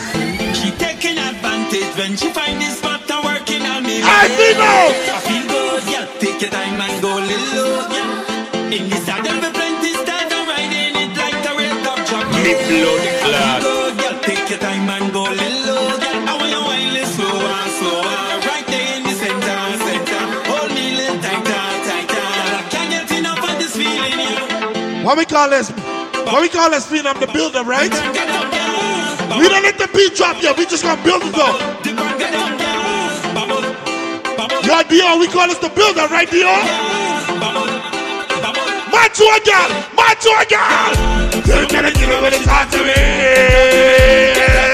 [0.54, 4.00] She taking advantage when she find this spot and working on me.
[4.04, 6.08] I feel no road.
[6.20, 8.74] Take your time and go little, yeah.
[8.74, 12.26] In the saddle, we plenty stars riding it like a red top truck.
[12.42, 13.62] Me blow the clock.
[13.98, 14.20] Yeah.
[14.22, 16.30] Take your time and go little, yeah.
[16.30, 18.02] I want you while it's slow and slow.
[18.48, 20.22] Right there in the center, center.
[20.50, 22.28] Hold me little tighter, tighter.
[22.70, 25.04] Can't get enough of this feeling.
[25.04, 25.70] What we call this?
[25.70, 27.06] What we call this feeling?
[27.06, 27.92] I'm the builder, right?
[29.38, 30.54] We don't let the beat drop here.
[30.56, 31.83] We just gonna build it up.
[34.64, 36.64] Yo, Dion, we call us the builder, right, Dion?
[38.90, 39.70] girl, again!
[39.94, 41.36] Macho again!
[41.46, 44.73] You better it, over the talk to me!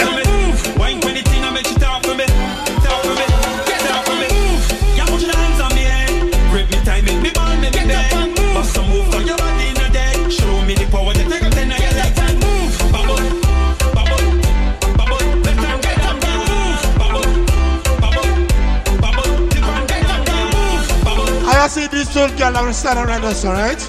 [21.71, 23.81] See this old girl that standing around us, alright?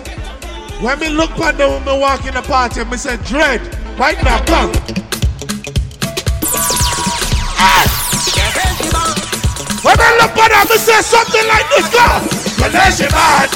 [0.85, 3.57] When me look at the woman me walk in the party, me say, Dread,
[3.97, 4.69] right now, come.
[9.81, 12.05] When me look at them, me say something like this, go.
[12.61, 13.49] But then she bad.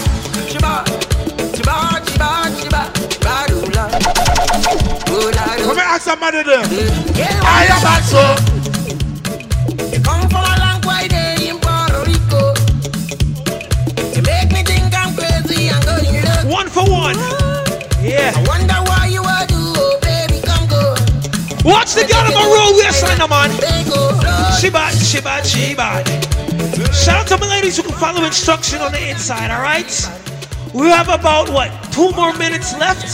[0.50, 0.90] She bad,
[1.54, 2.90] she bad, she bad, she bad,
[3.22, 3.86] bad, ooh, la.
[5.14, 5.68] Ooh, la, ooh.
[5.70, 6.66] When me ask somebody there,
[7.14, 8.55] Yeah, I am bad, so.
[21.66, 23.50] Watch the girl on my road waistline, no man.
[24.62, 26.06] She bad, she bad, she bad.
[26.94, 29.90] Shout out to my ladies who can follow instruction on the inside, alright?
[30.76, 33.10] We have about, what, two more minutes left?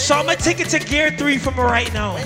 [0.00, 2.16] So I'm gonna take it to gear three from right now.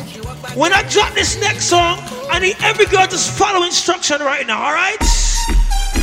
[0.54, 1.98] When I drop this next song,
[2.30, 5.02] I need every girl just follow instruction right now, alright?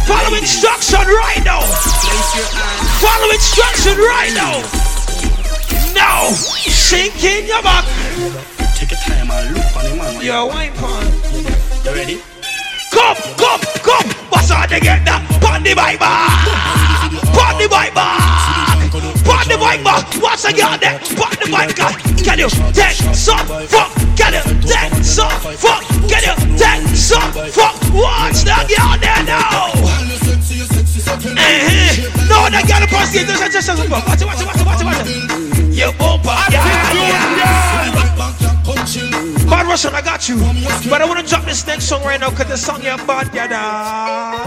[0.03, 1.61] Follow instruction right now!
[2.99, 4.59] Follow instruction right now!
[5.93, 6.29] Now!
[6.31, 8.54] Sink in your back!
[8.85, 10.21] Take your time and look on the man.
[10.21, 11.09] Yo, wine pan.
[11.81, 12.21] You ready?
[12.93, 14.09] Come, come, come!
[14.29, 15.25] What's on to get that?
[15.41, 17.09] Pon the bike back!
[17.33, 18.77] Pon the bike back!
[19.25, 20.05] Pon the bike back!
[20.21, 21.01] What's a girl there?
[21.17, 21.97] Pon the bike back!
[22.21, 23.89] Can you take some fuck?
[24.13, 25.81] Can you take some fuck?
[26.05, 27.73] Can you take some fuck?
[27.89, 29.73] Watch the girl there now!
[29.81, 30.05] Uh-huh.
[32.29, 35.09] No, that girl across the just watch it, watch it, watch it, watch it, watch
[35.09, 35.73] it.
[35.73, 38.44] You open, yeah,
[38.93, 39.09] yeah.
[39.49, 40.37] Bad Russian, I got you.
[40.89, 43.33] But I want to drop this next song right now because the song you're bad,
[43.33, 43.47] yeah.
[43.47, 44.43] da.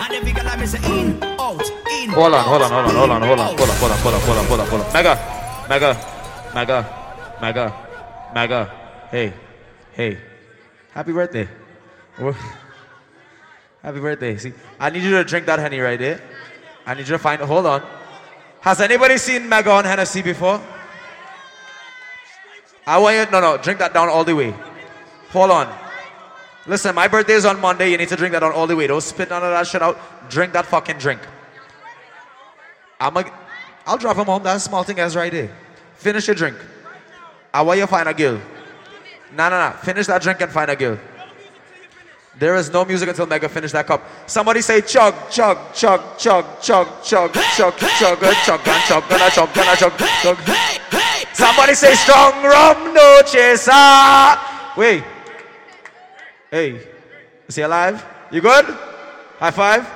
[2.13, 4.15] Hold on, hold on, hold on, hold on, hold on, hold on, hold on, hold
[4.15, 4.93] on, hold on, hold on, hold on.
[4.93, 5.15] Mega,
[5.69, 5.97] mega,
[6.55, 6.79] mega,
[7.41, 7.73] mega,
[8.35, 8.61] mega.
[9.11, 9.33] Hey,
[9.93, 10.19] hey,
[10.93, 11.49] happy birthday.
[13.83, 14.37] Happy birthday.
[14.37, 16.21] See, I need you to drink that honey right there.
[16.85, 17.41] I need you to find.
[17.41, 17.83] Hold on.
[18.61, 20.61] Has anybody seen Mega on Hennessy before?
[22.89, 23.31] I want you.
[23.31, 23.59] No, no.
[23.59, 24.55] Drink that down all the way.
[25.29, 25.69] Hold on.
[26.67, 27.91] Listen, my birthday is on Monday.
[27.91, 28.87] You need to drink that down all the way.
[28.87, 29.99] Don't spit none of that shit out.
[30.31, 31.21] Drink that fucking drink.
[32.99, 33.31] I'm a,
[33.87, 34.43] I'll drop him home.
[34.43, 35.51] That small thing is right there.
[35.97, 36.57] Finish your drink.
[37.53, 38.41] I want you to find a girl.
[39.37, 39.77] No, no, no.
[39.83, 40.99] Finish that drink and find a girl.
[42.39, 44.07] There is no music until Mega finish that cup.
[44.27, 49.31] Somebody say chug, chug, chug, chug, chug, chug, chug, chug, chug, and chug, and a
[49.31, 50.39] chug, and a chug, chug.
[51.35, 54.39] Somebody say strong rum, no chaser.
[54.77, 55.03] Wait.
[56.51, 56.81] Hey,
[57.49, 58.05] is he alive?
[58.31, 58.67] You good?
[59.39, 59.91] High five.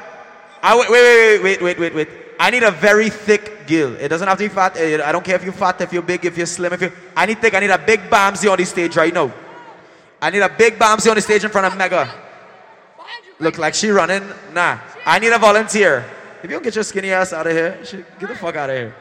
[0.62, 2.08] I wait, wait, wait, wait, wait, wait, wait.
[2.40, 3.94] I need a very thick gill.
[3.96, 4.76] It doesn't have to be fat.
[4.76, 6.92] Eh, I don't care if you're fat, if you're big, if you're slim, if you.
[7.16, 7.54] I need thick.
[7.54, 9.32] I need a big Bamsey on the stage right now.
[10.20, 12.21] I need a big Bamsey on the stage in front of Mega.
[13.42, 14.22] Look like she running.
[14.54, 14.78] Nah.
[15.04, 16.04] I need a volunteer.
[16.38, 17.76] If you don't get your skinny ass out of here,
[18.20, 18.94] get the fuck out of here.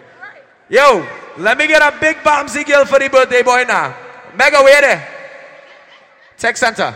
[0.67, 1.07] Yo,
[1.37, 3.95] let me get a big Bamsey girl for the birthday boy now.
[4.35, 5.07] Mega, where there?
[6.39, 6.91] Tech center.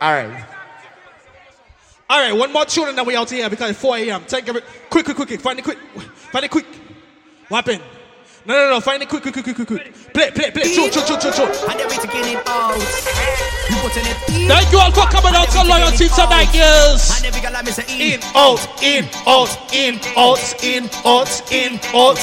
[0.00, 0.46] All right.
[2.08, 4.24] All right, one more tune and then we out here because it's 4 a.m.
[4.26, 5.40] Take quick, quick, quick, quick.
[5.40, 5.78] Find it quick.
[5.78, 6.66] Find it quick.
[7.48, 7.82] What happened?
[8.46, 8.80] No, no, no.
[8.80, 9.92] Find it quick, quick, quick, quick, quick, quick.
[10.14, 10.64] Play, play, play.
[10.74, 11.52] Tune, tune, tune, tune, tune.
[11.68, 12.80] And then we taking it out.
[13.68, 14.48] You putting it in.
[14.48, 17.04] Thank you all for coming out to loyalty tonight, girls.
[17.20, 18.16] And every girl I miss in.
[18.16, 22.18] In, out, in, out, in, out, in, out, in, out.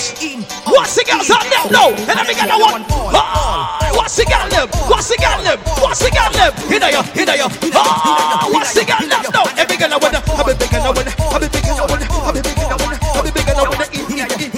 [0.66, 1.70] What's the girls out there?
[1.70, 2.86] No, and every girl I want.
[3.14, 4.68] Ah, What's the girl them?
[4.90, 5.60] What's the girl them?
[5.80, 6.52] What's the girl them?
[6.68, 7.52] Here they are, here they are.
[7.78, 9.22] Ah, What's the girl them?
[9.32, 10.18] No, every girl I want.
[10.18, 11.08] I be big and I want.
[11.14, 12.04] I be big and I want.
[12.10, 12.98] I be big and I want.
[13.06, 13.48] I be big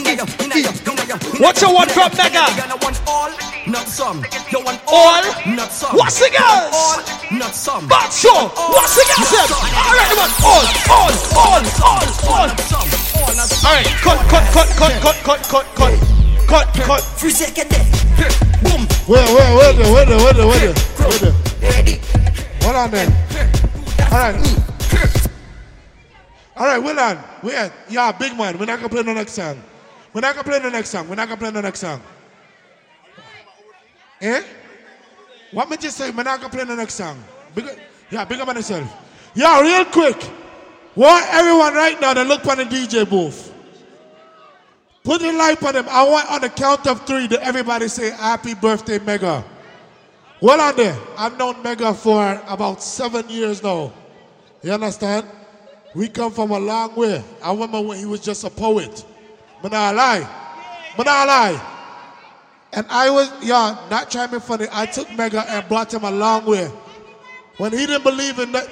[0.08, 0.39] and I want.
[0.60, 1.40] In, in, in, in, in.
[1.40, 2.44] What from Mega?
[3.66, 4.26] Not some.
[4.88, 5.24] All?
[5.56, 5.96] Not some.
[5.96, 7.32] What's the girls?
[7.32, 7.88] Not some.
[7.88, 9.56] But sure, what's the girls?
[9.56, 10.28] All right, man.
[10.44, 12.50] All, all, all, all, all.
[12.50, 15.96] All right, cut, cut, cut, cut, cut, cut, cut, cut,
[16.46, 17.02] cut, cut.
[17.16, 17.86] Three second there.
[18.62, 18.84] Boom.
[19.08, 20.76] Wait, wait, wait there, wait there, wait wait.
[22.64, 23.08] Hold on then.
[24.12, 24.36] All right.
[26.58, 27.24] All right, on.
[27.44, 28.58] Wait, yeah, big man.
[28.58, 29.64] We're not gonna play no next song.
[30.14, 31.08] We're not gonna play the next song.
[31.08, 32.02] We're not gonna play the next song.
[34.22, 34.44] Eh?
[35.52, 36.12] What me just say?
[36.12, 37.24] We're not gonna play the next song.
[37.56, 37.66] Big,
[38.12, 38.92] yeah, big up on yourself.
[39.34, 40.30] Yeah, real quick.
[40.96, 43.54] Want everyone right now to look on the DJ booth.
[45.04, 45.86] Put the light on them.
[45.90, 49.44] I want on the count of three that everybody say happy birthday, Mega.
[50.42, 50.98] Well on there.
[51.18, 53.94] I've known Mega for about seven years now.
[54.62, 55.26] You understand?
[55.96, 57.24] We come from a long way.
[57.44, 59.06] I remember when he was just a poet.
[59.64, 60.28] Not lie.
[62.72, 64.68] And I was, yeah, not trying to be funny.
[64.72, 66.72] I took Mega and brought him a long way.
[67.58, 68.70] When he didn't believe in that,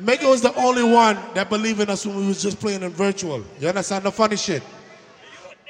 [0.00, 2.90] Mega was the only one that believed in us when we was just playing in
[2.90, 3.44] virtual.
[3.60, 4.04] You understand?
[4.04, 4.62] The funny shit.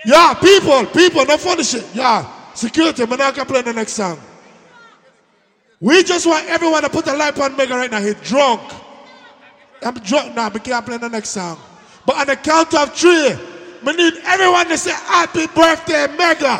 [0.05, 1.85] Yeah, people, people, no funny shit.
[1.95, 4.19] Yeah, security, we're not gonna play the next song.
[5.81, 8.01] We just want everyone to put the light on Mega right now.
[8.01, 8.61] He's drunk.
[9.83, 11.59] I'm drunk now, we can't play the next song.
[12.07, 13.37] But on the count of three,
[13.85, 16.59] we need everyone to say happy birthday, Mega.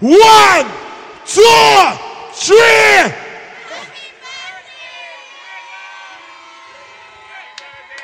[0.00, 0.66] One,
[1.26, 1.98] two,
[2.32, 3.14] three.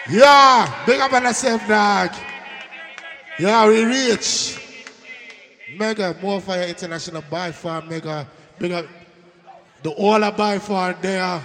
[0.09, 2.11] Yeah, big up on yourself, dog.
[3.39, 4.63] Yeah, we reach.
[5.77, 8.27] Mega, More Fiyah International by far, mega.
[8.59, 8.87] Big up
[9.83, 11.41] the all are by far there.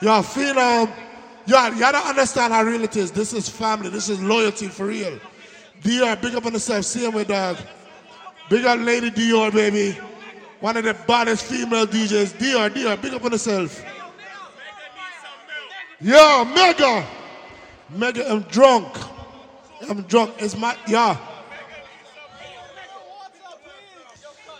[0.00, 0.90] Yeah, Phenom.
[1.46, 3.10] Yeah, you don't understand how real it is.
[3.10, 3.88] This is family.
[3.88, 5.18] This is loyalty for real.
[5.82, 6.92] Dior, big up on yourself.
[6.94, 7.56] him with dog.
[8.48, 9.98] Big up Lady Dior, baby.
[10.60, 12.34] One of the baddest female DJs.
[12.38, 13.84] Dior, Dior, big up on yourself.
[16.00, 17.06] Yeah, Mega.
[17.90, 18.88] Mega, I'm drunk.
[19.88, 20.34] I'm drunk.
[20.38, 21.16] It's my, yeah.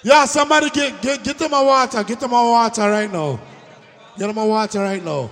[0.03, 2.05] Yeah, somebody get, get, get them a water.
[2.05, 3.41] Get them a water right now.
[4.17, 5.31] Get them a water right now.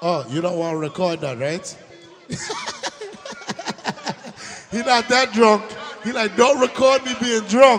[0.00, 1.76] Oh, you don't want to record that, right?
[4.70, 5.64] He not that drunk.
[6.04, 7.76] He like, don't record me being drunk.